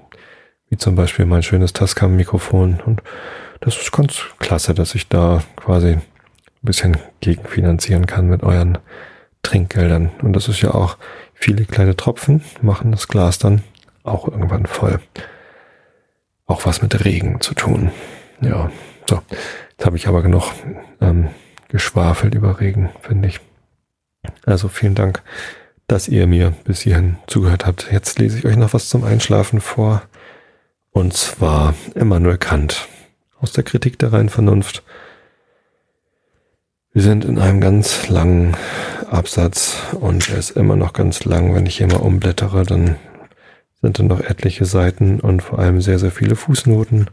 wie 0.70 0.78
zum 0.78 0.96
Beispiel 0.96 1.26
mein 1.26 1.44
schönes 1.44 1.74
Tascam-Mikrofon 1.74 2.80
und 2.86 3.04
das 3.60 3.78
ist 3.78 3.92
ganz 3.92 4.22
klasse, 4.40 4.74
dass 4.74 4.96
ich 4.96 5.08
da 5.08 5.44
quasi 5.56 6.00
ein 6.64 6.66
bisschen 6.66 6.98
gegenfinanzieren 7.20 8.06
kann 8.06 8.28
mit 8.28 8.44
euren 8.44 8.78
Trinkgeldern. 9.42 10.12
Und 10.22 10.34
das 10.34 10.48
ist 10.48 10.62
ja 10.62 10.74
auch 10.74 10.98
viele 11.34 11.66
kleine 11.66 11.96
Tropfen 11.98 12.42
machen 12.62 12.92
das 12.92 13.10
Glas 13.10 13.38
dann 13.38 13.64
auch 14.04 14.28
irgendwann 14.28 14.66
voll. 14.66 15.00
Auch 16.46 16.66
was 16.66 16.82
mit 16.82 17.04
Regen 17.04 17.42
zu 17.42 17.54
tun. 17.54 17.92
Ja, 18.42 18.72
so. 19.10 19.22
Jetzt 19.72 19.86
habe 19.86 19.98
ich 19.98 20.08
aber 20.08 20.22
genug 20.22 20.52
ähm, 21.02 21.30
geschwafelt 21.68 22.36
über 22.36 22.60
Regen, 22.60 22.90
finde 23.02 23.28
ich. 23.28 23.40
Also 24.46 24.70
vielen 24.70 24.96
Dank, 24.96 25.22
dass 25.88 26.08
ihr 26.08 26.28
mir 26.28 26.54
bis 26.64 26.82
hierhin 26.82 27.18
zugehört 27.28 27.66
habt. 27.66 27.92
Jetzt 27.92 28.20
lese 28.20 28.38
ich 28.38 28.46
euch 28.46 28.56
noch 28.56 28.74
was 28.74 28.88
zum 28.90 29.04
Einschlafen 29.04 29.60
vor. 29.60 30.04
Und 30.92 31.14
zwar 31.14 31.74
Immanuel 31.96 32.38
Kant 32.38 32.88
aus 33.40 33.52
der 33.52 33.64
Kritik 33.64 34.00
der 34.00 34.14
reinen 34.14 34.30
Vernunft. 34.30 34.84
Wir 36.94 37.02
sind 37.02 37.26
in 37.26 37.40
einem 37.40 37.60
ganz 37.60 38.08
langen 38.08 38.56
Absatz 39.10 39.82
und 40.00 40.30
er 40.30 40.38
ist 40.38 40.52
immer 40.52 40.76
noch 40.76 40.94
ganz 40.94 41.26
lang. 41.26 41.56
Wenn 41.56 41.66
ich 41.66 41.78
hier 41.78 41.88
mal 41.88 41.96
umblättere, 41.96 42.64
dann 42.64 42.98
sind 43.82 43.98
da 43.98 44.04
noch 44.04 44.20
etliche 44.20 44.66
Seiten 44.66 45.20
und 45.20 45.42
vor 45.42 45.58
allem 45.58 45.82
sehr, 45.82 45.98
sehr 45.98 46.12
viele 46.12 46.36
Fußnoten. 46.36 47.10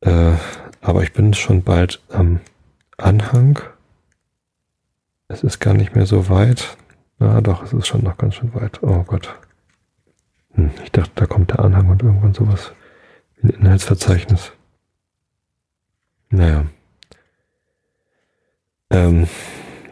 Äh, 0.00 0.32
aber 0.80 1.04
ich 1.04 1.12
bin 1.12 1.34
schon 1.34 1.62
bald 1.62 2.02
am 2.08 2.40
Anhang. 2.96 3.60
Es 5.28 5.44
ist 5.44 5.60
gar 5.60 5.74
nicht 5.74 5.94
mehr 5.94 6.06
so 6.06 6.28
weit. 6.28 6.76
Na 7.20 7.40
doch, 7.40 7.62
es 7.62 7.72
ist 7.72 7.86
schon 7.86 8.02
noch 8.02 8.18
ganz 8.18 8.34
schön 8.34 8.52
weit. 8.54 8.82
Oh 8.82 9.04
Gott. 9.04 9.38
Hm, 10.54 10.72
ich 10.82 10.90
dachte, 10.90 11.12
da 11.14 11.26
kommt 11.26 11.52
der 11.52 11.60
Anhang 11.60 11.90
und 11.90 12.02
irgendwann 12.02 12.34
sowas 12.34 12.72
wie 13.36 13.52
ein 13.52 13.60
Inhaltsverzeichnis. 13.60 14.50
Naja. 16.30 16.66
Ähm, 18.90 19.28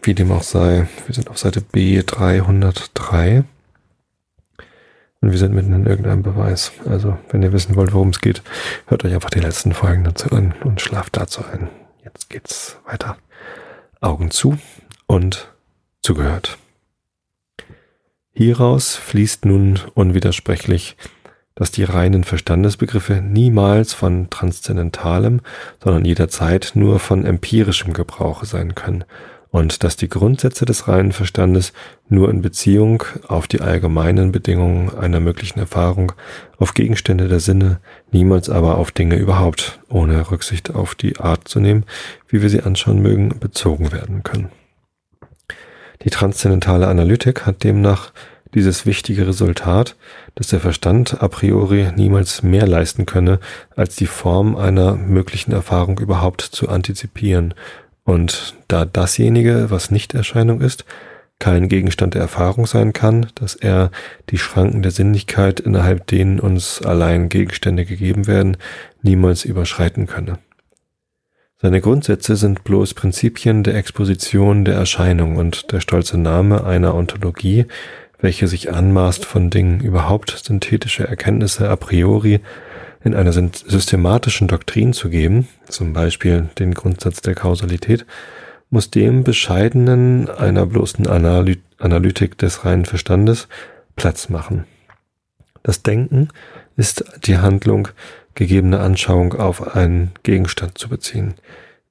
wie 0.03 0.15
dem 0.15 0.31
auch 0.33 0.43
sei, 0.43 0.87
wir 1.07 1.15
sind 1.15 1.29
auf 1.29 1.39
Seite 1.39 1.61
B303 1.61 3.45
und 5.21 5.31
wir 5.31 5.39
sind 5.39 5.55
mitten 5.55 5.73
in 5.73 5.87
irgendeinem 5.87 6.23
Beweis. 6.23 6.73
Also, 6.87 7.17
wenn 7.31 7.43
ihr 7.43 7.53
wissen 7.53 7.77
wollt, 7.77 7.95
worum 7.95 8.11
es 8.11 8.21
geht, 8.21 8.43
hört 8.87 9.05
euch 9.05 9.15
einfach 9.15 9.31
die 9.31 9.41
letzten 9.41 9.73
Folgen 9.73 10.05
dazu 10.05 10.31
an 10.31 10.55
und 10.63 10.81
schlaft 10.81 11.17
dazu 11.17 11.45
ein. 11.51 11.71
Jetzt 12.05 12.29
geht's 12.29 12.77
weiter. 12.85 13.17
Augen 14.01 14.31
zu 14.31 14.59
und 15.07 15.51
zugehört. 16.03 16.59
Hieraus 18.33 18.97
fließt 18.97 19.47
nun 19.47 19.81
unwidersprechlich, 19.95 20.97
dass 21.55 21.71
die 21.71 21.85
reinen 21.85 22.25
Verstandesbegriffe 22.25 23.15
niemals 23.15 23.93
von 23.93 24.29
transzendentalem, 24.31 25.41
sondern 25.83 26.05
jederzeit 26.05 26.73
nur 26.75 26.99
von 26.99 27.25
empirischem 27.25 27.93
Gebrauche 27.93 28.47
sein 28.47 28.75
können 28.75 29.05
und 29.55 29.85
dass 29.85 29.95
die 29.95 30.09
Grundsätze 30.09 30.65
des 30.65 30.89
reinen 30.89 31.13
Verstandes 31.13 31.73
nur 32.09 32.29
in 32.29 32.43
Beziehung 32.43 33.05
auf 33.29 33.47
die 33.47 33.61
allgemeinen 33.61 34.33
Bedingungen 34.33 34.93
einer 34.99 35.21
möglichen 35.21 35.61
Erfahrung, 35.61 36.11
auf 36.59 36.75
Gegenstände 36.75 37.29
der 37.29 37.39
Sinne, 37.39 37.79
niemals 38.11 38.51
aber 38.51 38.79
auf 38.79 38.91
Dinge 38.91 39.15
überhaupt, 39.15 39.79
ohne 39.89 40.29
Rücksicht 40.33 40.75
auf 40.75 40.97
die 40.97 41.21
Art 41.21 41.47
zu 41.47 41.61
nehmen, 41.61 41.85
wie 42.27 42.43
wir 42.43 42.51
sie 42.51 42.63
anschauen 42.63 43.01
mögen, 43.01 43.29
bezogen 43.39 43.93
werden 43.93 44.25
können. 44.25 44.49
Die 46.03 46.11
transzendentale 46.11 46.89
Analytik 46.89 47.47
hat 47.47 47.63
demnach 47.63 48.13
dieses 48.55 48.87
wichtige 48.87 49.27
Resultat, 49.27 49.97
dass 50.35 50.49
der 50.49 50.61
Verstand 50.61 51.23
a 51.23 51.29
priori 51.29 51.89
niemals 51.97 52.43
mehr 52.43 52.67
leisten 52.67 53.07
könne, 53.07 53.41
als 53.77 53.97
die 53.97 54.07
Form 54.07 54.57
einer 54.57 54.95
möglichen 54.95 55.53
Erfahrung 55.53 55.99
überhaupt 55.99 56.41
zu 56.41 56.69
antizipieren 56.69 57.55
und 58.05 58.55
da 58.69 58.85
dasjenige, 58.85 59.71
was 59.71 59.91
nicht 59.91 60.15
Erscheinung 60.15 60.61
ist, 60.61 60.85
kein 61.39 61.69
Gegenstand 61.69 62.15
der 62.15 62.23
Erfahrung 62.23 62.67
sein 62.67 62.93
kann, 62.93 63.27
dass 63.35 63.55
er 63.55 63.91
die 64.31 64.39
Schranken 64.39 64.83
der 64.83 64.93
Sinnlichkeit, 64.93 65.61
innerhalb 65.61 66.07
denen 66.07 66.39
uns 66.39 66.81
allein 66.81 67.29
Gegenstände 67.29 67.85
gegeben 67.85 68.27
werden, 68.27 68.57
niemals 69.03 69.45
überschreiten 69.45 70.07
könne. 70.07 70.39
Seine 71.57 71.81
Grundsätze 71.81 72.37
sind 72.37 72.63
bloß 72.65 72.95
Prinzipien 72.95 73.63
der 73.63 73.75
Exposition 73.75 74.65
der 74.65 74.75
Erscheinung 74.75 75.37
und 75.37 75.73
der 75.73 75.81
stolze 75.81 76.19
Name 76.19 76.65
einer 76.65 76.95
Ontologie, 76.95 77.67
welche 78.25 78.49
sich 78.49 78.73
anmaßt, 78.73 79.27
von 79.27 79.51
Dingen 79.51 79.81
überhaupt 79.81 80.31
synthetische 80.43 81.07
Erkenntnisse 81.07 81.69
a 81.69 81.77
priori 81.77 82.41
in 83.05 83.15
einer 83.15 83.33
systematischen 83.35 84.49
Doktrin 84.49 84.95
zu 84.95 85.11
geben, 85.11 85.47
zum 85.69 85.93
Beispiel 85.93 86.49
den 86.59 86.73
Grundsatz 86.73 87.21
der 87.21 87.35
Kausalität, 87.35 88.07
muss 88.71 88.91
dem 88.91 89.25
Bescheidenen 89.25 90.31
einer 90.31 90.65
bloßen 90.65 91.07
Analy 91.07 91.59
Analytik 91.77 92.39
des 92.39 92.65
reinen 92.65 92.87
Verstandes 92.87 93.47
Platz 93.95 94.31
machen. 94.31 94.65
Das 95.63 95.83
Denken 95.83 96.29
ist 96.79 97.05
die 97.27 97.37
Handlung, 97.37 97.89
gegebene 98.35 98.81
Anschauung 98.81 99.35
auf 99.35 99.77
einen 99.77 100.13
Gegenstand 100.23 100.79
zu 100.79 100.89
beziehen. 100.89 101.35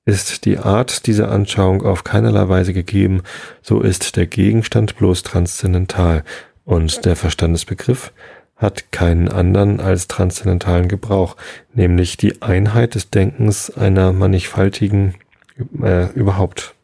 Ist 0.05 0.43
die 0.43 0.57
Art 0.57 1.07
dieser 1.07 1.31
Anschauung 1.31 1.81
auf 1.83 2.03
keinerlei 2.03 2.49
Weise 2.49 2.73
gegeben, 2.73 3.23
so 3.61 3.79
ist 3.79 4.17
der 4.17 4.27
Gegenstand 4.27 4.97
bloß 4.97 5.23
transzendental 5.23 6.23
und 6.65 7.05
der 7.05 7.15
Verstandesbegriff 7.15 8.11
hat 8.57 8.91
keinen 8.91 9.29
anderen 9.29 9.79
als 9.79 10.07
transzendentalen 10.07 10.87
Gebrauch, 10.87 11.35
nämlich 11.73 12.17
die 12.17 12.41
Einheit 12.41 12.95
des 12.95 13.09
Denkens 13.09 13.69
einer 13.69 14.13
mannigfaltigen 14.13 15.15
äh, 15.81 16.11
überhaupt. 16.13 16.75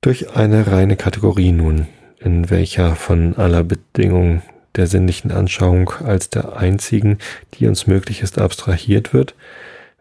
Durch 0.00 0.36
eine 0.36 0.66
reine 0.66 0.96
Kategorie 0.96 1.52
nun, 1.52 1.86
in 2.20 2.50
welcher 2.50 2.94
von 2.94 3.36
aller 3.36 3.64
Bedingung 3.64 4.42
der 4.76 4.86
sinnlichen 4.86 5.32
Anschauung 5.32 5.90
als 6.04 6.30
der 6.30 6.56
einzigen, 6.56 7.18
die 7.54 7.66
uns 7.66 7.86
möglich 7.86 8.22
ist, 8.22 8.38
abstrahiert 8.38 9.12
wird, 9.12 9.34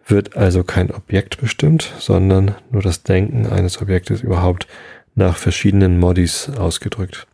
wird 0.08 0.38
also 0.38 0.64
kein 0.64 0.92
Objekt 0.92 1.40
bestimmt, 1.40 1.94
sondern 2.00 2.56
nur 2.72 2.82
das 2.82 3.04
Denken 3.04 3.46
eines 3.46 3.82
Objektes 3.82 4.22
überhaupt 4.22 4.68
nach 5.16 5.38
verschiedenen 5.38 6.00
Modis 6.00 6.50
ausgedrückt. 6.50 7.28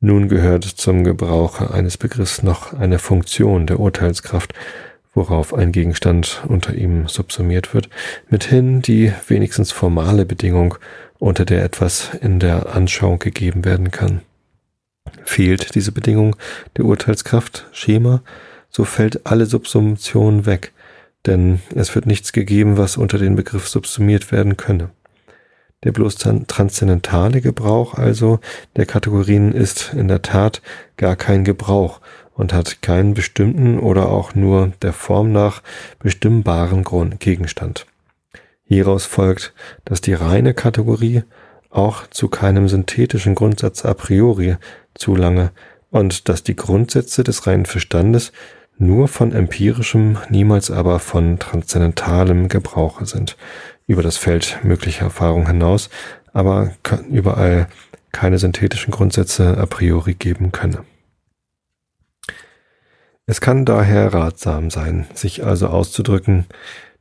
Nun 0.00 0.28
gehört 0.28 0.64
zum 0.64 1.02
Gebrauche 1.02 1.72
eines 1.72 1.96
Begriffs 1.96 2.42
noch 2.42 2.72
eine 2.72 3.00
Funktion 3.00 3.66
der 3.66 3.80
Urteilskraft, 3.80 4.54
worauf 5.12 5.52
ein 5.52 5.72
Gegenstand 5.72 6.44
unter 6.46 6.74
ihm 6.74 7.08
subsumiert 7.08 7.74
wird, 7.74 7.88
mithin 8.28 8.82
die 8.82 9.12
wenigstens 9.26 9.72
formale 9.72 10.24
Bedingung, 10.24 10.76
unter 11.18 11.44
der 11.44 11.64
etwas 11.64 12.10
in 12.20 12.38
der 12.38 12.76
Anschauung 12.76 13.18
gegeben 13.18 13.64
werden 13.64 13.90
kann. 13.90 14.20
Fehlt 15.24 15.74
diese 15.74 15.90
Bedingung 15.90 16.36
der 16.76 16.84
Urteilskraft, 16.84 17.66
Schema, 17.72 18.22
so 18.70 18.84
fällt 18.84 19.26
alle 19.26 19.46
Subsumption 19.46 20.46
weg, 20.46 20.72
denn 21.26 21.60
es 21.74 21.94
wird 21.94 22.06
nichts 22.06 22.32
gegeben, 22.32 22.76
was 22.76 22.96
unter 22.96 23.18
den 23.18 23.36
Begriff 23.36 23.68
subsumiert 23.68 24.32
werden 24.32 24.56
könne. 24.56 24.90
Der 25.84 25.92
bloß 25.92 26.16
transzendentale 26.16 27.40
Gebrauch 27.40 27.94
also 27.94 28.40
der 28.76 28.86
Kategorien 28.86 29.52
ist 29.52 29.94
in 29.94 30.08
der 30.08 30.22
Tat 30.22 30.60
gar 30.96 31.14
kein 31.14 31.44
Gebrauch 31.44 32.00
und 32.34 32.52
hat 32.52 32.82
keinen 32.82 33.14
bestimmten 33.14 33.78
oder 33.78 34.08
auch 34.08 34.34
nur 34.34 34.72
der 34.82 34.92
Form 34.92 35.32
nach 35.32 35.62
bestimmbaren 36.00 36.82
Grund 36.82 37.20
Gegenstand. 37.20 37.86
Hieraus 38.64 39.06
folgt, 39.06 39.54
dass 39.84 40.00
die 40.00 40.14
reine 40.14 40.52
Kategorie 40.52 41.22
auch 41.70 42.06
zu 42.08 42.28
keinem 42.28 42.68
synthetischen 42.68 43.34
Grundsatz 43.34 43.84
a 43.84 43.94
priori 43.94 44.56
zu 44.94 45.14
lange 45.14 45.52
und 45.90 46.28
dass 46.28 46.42
die 46.42 46.56
Grundsätze 46.56 47.24
des 47.24 47.46
reinen 47.46 47.66
Verstandes 47.66 48.32
nur 48.78 49.08
von 49.08 49.32
empirischem, 49.32 50.18
niemals 50.30 50.70
aber 50.70 50.98
von 50.98 51.38
transzendentalem 51.38 52.48
Gebrauche 52.48 53.06
sind, 53.06 53.36
über 53.86 54.02
das 54.02 54.16
Feld 54.16 54.58
möglicher 54.62 55.06
Erfahrung 55.06 55.46
hinaus, 55.46 55.90
aber 56.32 56.72
überall 57.10 57.68
keine 58.12 58.38
synthetischen 58.38 58.92
Grundsätze 58.92 59.58
a 59.58 59.66
priori 59.66 60.14
geben 60.14 60.52
könne. 60.52 60.84
Es 63.26 63.40
kann 63.40 63.66
daher 63.66 64.14
ratsam 64.14 64.70
sein, 64.70 65.06
sich 65.12 65.44
also 65.44 65.68
auszudrücken, 65.68 66.46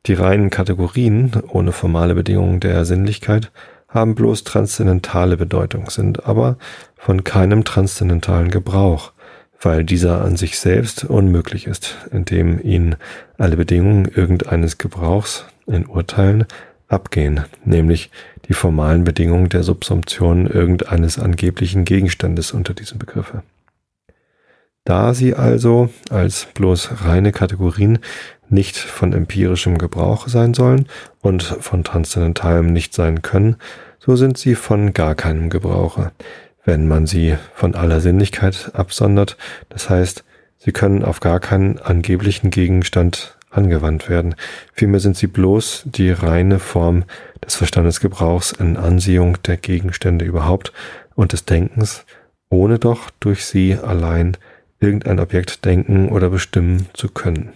die 0.07 0.13
reinen 0.13 0.49
Kategorien 0.49 1.31
ohne 1.47 1.71
formale 1.71 2.15
Bedingungen 2.15 2.59
der 2.59 2.85
Sinnlichkeit 2.85 3.51
haben 3.87 4.15
bloß 4.15 4.43
transzendentale 4.43 5.37
Bedeutung, 5.37 5.89
sind 5.89 6.25
aber 6.25 6.57
von 6.95 7.23
keinem 7.23 7.63
transzendentalen 7.63 8.51
Gebrauch, 8.51 9.13
weil 9.61 9.83
dieser 9.83 10.23
an 10.23 10.37
sich 10.37 10.59
selbst 10.59 11.03
unmöglich 11.05 11.67
ist, 11.67 11.97
indem 12.11 12.61
ihn 12.61 12.95
alle 13.37 13.57
Bedingungen 13.57 14.05
irgendeines 14.05 14.77
Gebrauchs 14.77 15.45
in 15.65 15.85
Urteilen 15.87 16.45
abgehen, 16.87 17.43
nämlich 17.65 18.11
die 18.47 18.53
formalen 18.53 19.03
Bedingungen 19.03 19.49
der 19.49 19.63
Subsumption 19.63 20.47
irgendeines 20.47 21.19
angeblichen 21.19 21.85
Gegenstandes 21.85 22.51
unter 22.51 22.73
diesem 22.73 22.97
Begriffe. 22.97 23.43
Da 24.85 25.13
sie 25.13 25.35
also 25.35 25.89
als 26.09 26.47
bloß 26.53 27.03
reine 27.03 27.33
Kategorien 27.33 27.99
nicht 28.47 28.77
von 28.77 29.11
empirischem 29.11 29.77
Gebrauch 29.77 30.29
sein 30.29 30.53
sollen 30.53 30.87
und 31.19 31.43
von 31.43 31.83
transzendentalem 31.83 32.71
nicht 32.71 32.93
sein 32.93 33.21
können, 33.21 33.57
so 33.99 34.15
sind 34.15 34.37
sie 34.37 34.55
von 34.55 34.93
gar 34.93 35.15
keinem 35.15 35.49
Gebrauche, 35.49 36.13
wenn 36.67 36.85
man 36.85 37.07
sie 37.07 37.37
von 37.55 37.75
aller 37.75 38.01
Sinnlichkeit 38.01 38.71
absondert, 38.73 39.37
das 39.69 39.89
heißt, 39.89 40.25
sie 40.57 40.73
können 40.73 41.03
auf 41.03 41.21
gar 41.21 41.39
keinen 41.39 41.79
angeblichen 41.79 42.51
Gegenstand 42.51 43.37
angewandt 43.49 44.09
werden. 44.09 44.35
Vielmehr 44.73 44.99
sind 44.99 45.15
sie 45.15 45.27
bloß 45.27 45.83
die 45.85 46.11
reine 46.11 46.59
Form 46.59 47.05
des 47.43 47.55
Verstandesgebrauchs 47.55 48.51
in 48.51 48.75
Ansehung 48.75 49.41
der 49.43 49.55
Gegenstände 49.55 50.25
überhaupt 50.25 50.73
und 51.15 51.31
des 51.31 51.45
Denkens, 51.45 52.03
ohne 52.49 52.79
doch 52.79 53.11
durch 53.21 53.45
sie 53.45 53.77
allein 53.81 54.35
irgendein 54.81 55.21
Objekt 55.21 55.63
denken 55.63 56.09
oder 56.09 56.29
bestimmen 56.29 56.87
zu 56.93 57.07
können. 57.07 57.53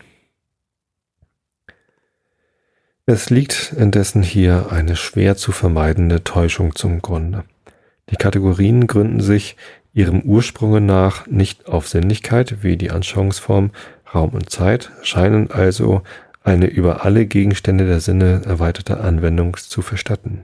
Es 3.06 3.30
liegt 3.30 3.74
indessen 3.78 4.24
hier 4.24 4.72
eine 4.72 4.96
schwer 4.96 5.36
zu 5.36 5.52
vermeidende 5.52 6.24
Täuschung 6.24 6.76
zum 6.76 7.02
Grunde. 7.02 7.44
Die 8.12 8.18
Kategorien 8.18 8.88
gründen 8.88 9.22
sich 9.22 9.56
ihrem 9.94 10.22
Ursprunge 10.22 10.82
nach 10.82 11.28
nicht 11.28 11.68
auf 11.68 11.88
Sinnlichkeit 11.88 12.58
wie 12.62 12.78
die 12.78 12.92
Anschauungsform, 12.92 13.72
Raum 14.14 14.32
und 14.32 14.50
Zeit 14.50 14.92
scheinen 15.04 15.52
also 15.52 16.02
eine 16.44 16.68
über 16.68 17.06
alle 17.06 17.26
Gegenstände 17.26 17.86
der 17.86 18.00
Sinne 18.00 18.42
erweiterte 18.46 19.00
Anwendung 19.00 19.56
zu 19.58 19.82
verstatten. 19.82 20.44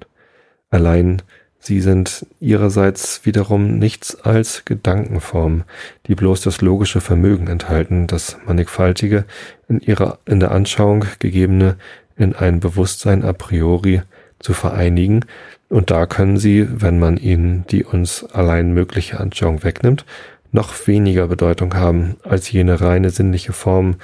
Allein 0.70 1.22
sie 1.60 1.82
sind 1.82 2.26
ihrerseits 2.40 3.26
wiederum 3.26 3.78
nichts 3.78 4.16
als 4.16 4.64
Gedankenformen, 4.64 5.64
die 6.08 6.16
bloß 6.16 6.42
das 6.42 6.62
logische 6.62 7.02
Vermögen 7.02 7.48
enthalten, 7.48 8.08
das 8.08 8.38
mannigfaltige, 8.46 9.26
in 9.68 9.80
ihrer 9.80 10.20
in 10.26 10.40
der 10.40 10.52
Anschauung 10.52 11.06
gegebene 11.20 11.78
in 12.16 12.36
ein 12.36 12.60
Bewusstsein 12.60 13.26
a 13.26 13.34
priori 13.34 14.02
zu 14.40 14.54
vereinigen, 14.54 15.26
und 15.70 15.92
da 15.92 16.06
können 16.06 16.38
sie, 16.38 16.68
wenn 16.70 17.00
man 17.00 17.18
ihnen 17.18 17.66
die 17.70 17.84
uns 17.84 18.24
allein 18.24 18.74
mögliche 18.74 19.20
Anschauung 19.20 19.64
wegnimmt, 19.64 20.06
noch 20.52 20.88
weniger 20.88 21.28
Bedeutung 21.28 21.74
haben 21.76 22.16
als 22.24 22.52
jene 22.52 22.80
reine 22.80 23.10
sinnliche 23.10 23.54
Form, 23.54 23.96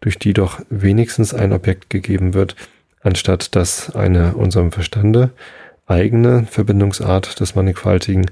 durch 0.00 0.18
die 0.18 0.32
doch 0.32 0.60
wenigstens 0.68 1.32
ein 1.32 1.52
Objekt 1.52 1.90
gegeben 1.90 2.34
wird, 2.34 2.56
anstatt 3.02 3.54
dass 3.54 3.94
eine 3.94 4.34
unserem 4.34 4.72
Verstande 4.72 5.30
eigene 5.86 6.44
Verbindungsart 6.50 7.38
des 7.40 7.54
Mannigfaltigen, 7.54 8.30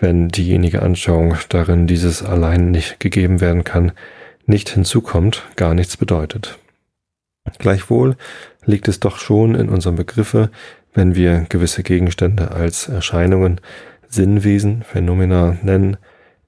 wenn 0.00 0.28
diejenige 0.28 0.82
Anschauung, 0.82 1.36
darin 1.48 1.86
dieses 1.86 2.24
allein 2.24 2.70
nicht 2.70 2.98
gegeben 2.98 3.40
werden 3.40 3.62
kann, 3.62 3.92
nicht 4.46 4.68
hinzukommt, 4.70 5.44
gar 5.54 5.74
nichts 5.74 5.96
bedeutet. 5.96 6.58
Gleichwohl 7.58 8.16
liegt 8.64 8.88
es 8.88 9.00
doch 9.00 9.18
schon 9.18 9.54
in 9.54 9.68
unserem 9.68 9.96
Begriffe, 9.96 10.50
wenn 10.94 11.14
wir 11.14 11.46
gewisse 11.48 11.82
Gegenstände 11.82 12.50
als 12.50 12.88
Erscheinungen, 12.88 13.60
Sinnwesen, 14.08 14.82
Phänomena 14.82 15.56
nennen, 15.62 15.96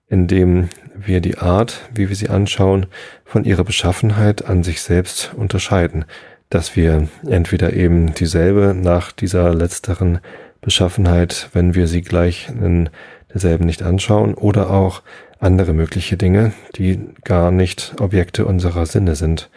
indem 0.08 0.68
wir 0.94 1.20
die 1.20 1.38
Art, 1.38 1.80
wie 1.94 2.08
wir 2.08 2.16
sie 2.16 2.28
anschauen, 2.28 2.86
von 3.24 3.44
ihrer 3.44 3.64
Beschaffenheit 3.64 4.44
an 4.44 4.62
sich 4.62 4.82
selbst 4.82 5.32
unterscheiden, 5.34 6.04
dass 6.50 6.76
wir 6.76 7.08
entweder 7.26 7.72
eben 7.72 8.14
dieselbe 8.14 8.74
nach 8.74 9.12
dieser 9.12 9.54
letzteren 9.54 10.20
Beschaffenheit, 10.60 11.48
wenn 11.52 11.74
wir 11.74 11.88
sie 11.88 12.02
gleich 12.02 12.48
in 12.48 12.90
derselben 13.32 13.64
nicht 13.64 13.82
anschauen, 13.82 14.34
oder 14.34 14.70
auch 14.70 15.02
andere 15.40 15.72
mögliche 15.72 16.16
Dinge, 16.16 16.52
die 16.76 17.00
gar 17.24 17.50
nicht 17.50 17.96
Objekte 18.00 18.46
unserer 18.46 18.86
Sinne 18.86 19.16
sind, 19.16 19.50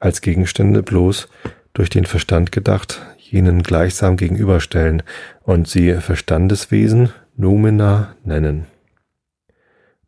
als 0.00 0.20
Gegenstände 0.20 0.82
bloß 0.82 1.28
durch 1.72 1.90
den 1.90 2.06
Verstand 2.06 2.52
gedacht, 2.52 3.02
jenen 3.32 3.62
gleichsam 3.62 4.16
gegenüberstellen 4.16 5.02
und 5.42 5.68
sie 5.68 5.94
Verstandeswesen, 5.94 7.10
Numina 7.36 8.14
nennen. 8.24 8.66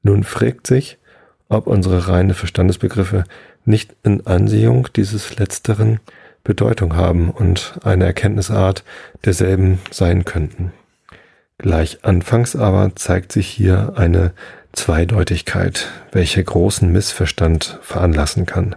Nun 0.02 0.24
fragt 0.24 0.66
sich, 0.66 0.98
ob 1.48 1.66
unsere 1.66 2.08
reine 2.08 2.34
Verstandesbegriffe 2.34 3.24
nicht 3.64 3.96
in 4.04 4.26
Ansehung 4.26 4.88
dieses 4.94 5.36
Letzteren 5.36 6.00
Bedeutung 6.44 6.94
haben 6.94 7.30
und 7.30 7.78
eine 7.82 8.04
Erkenntnisart 8.04 8.84
derselben 9.24 9.80
sein 9.90 10.24
könnten. 10.24 10.72
Gleich 11.58 12.04
anfangs 12.04 12.54
aber 12.54 12.94
zeigt 12.94 13.32
sich 13.32 13.48
hier 13.48 13.94
eine 13.96 14.32
Zweideutigkeit, 14.72 15.88
welche 16.12 16.44
großen 16.44 16.90
Missverstand 16.92 17.78
veranlassen 17.82 18.46
kann. 18.46 18.76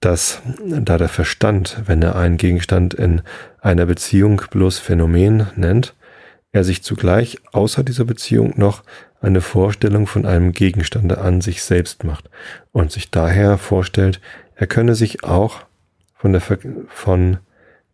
Dass, 0.00 0.40
da 0.64 0.96
der 0.96 1.08
Verstand, 1.08 1.82
wenn 1.86 2.02
er 2.02 2.16
einen 2.16 2.36
Gegenstand 2.36 2.94
in 2.94 3.22
einer 3.60 3.86
Beziehung 3.86 4.42
bloß 4.50 4.78
Phänomen 4.78 5.48
nennt, 5.56 5.94
er 6.52 6.64
sich 6.64 6.82
zugleich 6.82 7.38
außer 7.52 7.82
dieser 7.82 8.04
Beziehung 8.04 8.54
noch 8.56 8.82
eine 9.20 9.40
Vorstellung 9.40 10.06
von 10.06 10.24
einem 10.24 10.52
Gegenstande 10.52 11.18
an 11.18 11.40
sich 11.40 11.62
selbst 11.62 12.04
macht 12.04 12.30
und 12.72 12.92
sich 12.92 13.10
daher 13.10 13.58
vorstellt, 13.58 14.20
er 14.54 14.66
könne 14.66 14.94
sich 14.94 15.24
auch 15.24 15.64
von 16.14 16.32
der, 16.32 16.42
von 16.88 17.38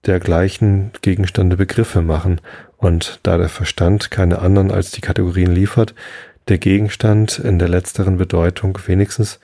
der 0.07 0.21
gleichen 0.21 0.91
Gegenstände 1.03 1.57
Begriffe 1.57 2.03
machen. 2.03 2.41
Und 2.77 3.21
da 3.23 3.39
der 3.39 3.49
Verstand 3.49 4.11
keine 4.11 4.39
anderen 4.41 4.71
als 4.71 4.91
die 4.91 5.01
Kategorien 5.01 5.53
liefert, 5.53 5.95
der 6.49 6.59
Gegenstand 6.59 7.39
in 7.39 7.59
der 7.59 7.69
letzteren 7.69 8.19
Bedeutung 8.19 8.79
wenigstens 8.87 9.41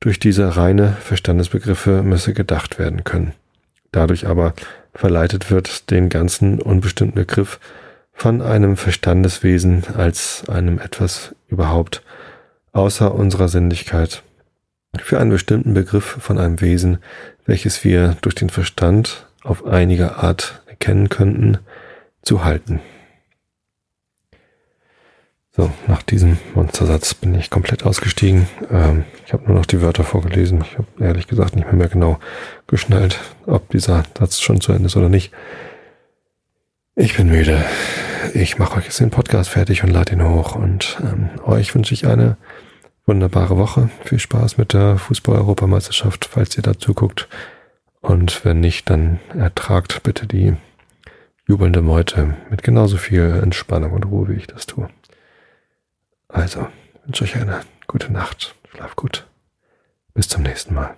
durch 0.00 0.18
diese 0.18 0.56
reine 0.56 0.96
Verstandesbegriffe 1.00 2.02
müsse 2.02 2.32
gedacht 2.32 2.78
werden 2.78 3.04
können. 3.04 3.34
Dadurch 3.92 4.26
aber 4.26 4.54
verleitet 4.94 5.50
wird, 5.50 5.90
den 5.90 6.08
ganzen 6.08 6.60
unbestimmten 6.60 7.14
Begriff 7.14 7.60
von 8.12 8.42
einem 8.42 8.76
Verstandeswesen 8.76 9.84
als 9.96 10.48
einem 10.48 10.78
etwas 10.78 11.34
überhaupt 11.48 12.02
außer 12.72 13.14
unserer 13.14 13.48
Sinnlichkeit 13.48 14.22
für 14.98 15.20
einen 15.20 15.30
bestimmten 15.30 15.74
Begriff 15.74 16.04
von 16.04 16.38
einem 16.38 16.60
Wesen, 16.60 16.98
welches 17.46 17.84
wir 17.84 18.16
durch 18.22 18.34
den 18.34 18.50
Verstand 18.50 19.26
auf 19.42 19.64
einige 19.64 20.16
Art 20.16 20.62
erkennen 20.66 21.08
könnten, 21.08 21.58
zu 22.22 22.44
halten. 22.44 22.80
So, 25.52 25.68
nach 25.88 26.02
diesem 26.02 26.38
Monstersatz 26.54 27.14
bin 27.14 27.34
ich 27.34 27.50
komplett 27.50 27.84
ausgestiegen. 27.84 28.46
Ähm, 28.70 29.04
ich 29.26 29.32
habe 29.32 29.46
nur 29.46 29.56
noch 29.56 29.66
die 29.66 29.82
Wörter 29.82 30.04
vorgelesen. 30.04 30.62
Ich 30.62 30.78
habe 30.78 30.86
ehrlich 31.00 31.26
gesagt 31.26 31.56
nicht 31.56 31.66
mehr, 31.66 31.74
mehr 31.74 31.88
genau 31.88 32.20
geschnallt, 32.68 33.18
ob 33.46 33.68
dieser 33.70 34.04
Satz 34.16 34.40
schon 34.40 34.60
zu 34.60 34.72
Ende 34.72 34.86
ist 34.86 34.96
oder 34.96 35.08
nicht. 35.08 35.32
Ich 36.94 37.16
bin 37.16 37.28
müde. 37.28 37.64
Ich 38.32 38.58
mache 38.58 38.78
euch 38.78 38.84
jetzt 38.84 39.00
den 39.00 39.10
Podcast 39.10 39.50
fertig 39.50 39.82
und 39.82 39.90
lade 39.90 40.12
ihn 40.12 40.22
hoch. 40.22 40.54
Und 40.54 40.98
ähm, 41.02 41.30
euch 41.44 41.74
wünsche 41.74 41.94
ich 41.94 42.06
eine 42.06 42.36
wunderbare 43.06 43.56
Woche. 43.56 43.90
Viel 44.04 44.20
Spaß 44.20 44.56
mit 44.56 44.72
der 44.72 44.98
Fußball-Europameisterschaft, 44.98 46.26
falls 46.30 46.56
ihr 46.56 46.62
dazu 46.62 46.94
guckt. 46.94 47.28
Und 48.00 48.44
wenn 48.44 48.60
nicht, 48.60 48.88
dann 48.88 49.18
ertragt 49.36 50.04
bitte 50.04 50.28
die 50.28 50.54
jubelnde 51.48 51.82
Meute 51.82 52.36
mit 52.50 52.62
genauso 52.62 52.98
viel 52.98 53.40
Entspannung 53.42 53.92
und 53.92 54.04
Ruhe, 54.04 54.28
wie 54.28 54.34
ich 54.34 54.46
das 54.46 54.66
tue. 54.66 54.88
Also, 56.32 56.68
wünsche 57.04 57.24
euch 57.24 57.36
eine 57.36 57.62
gute 57.86 58.12
Nacht. 58.12 58.54
Schlaf 58.70 58.96
gut. 58.96 59.26
Bis 60.14 60.28
zum 60.28 60.42
nächsten 60.42 60.74
Mal. 60.74 60.96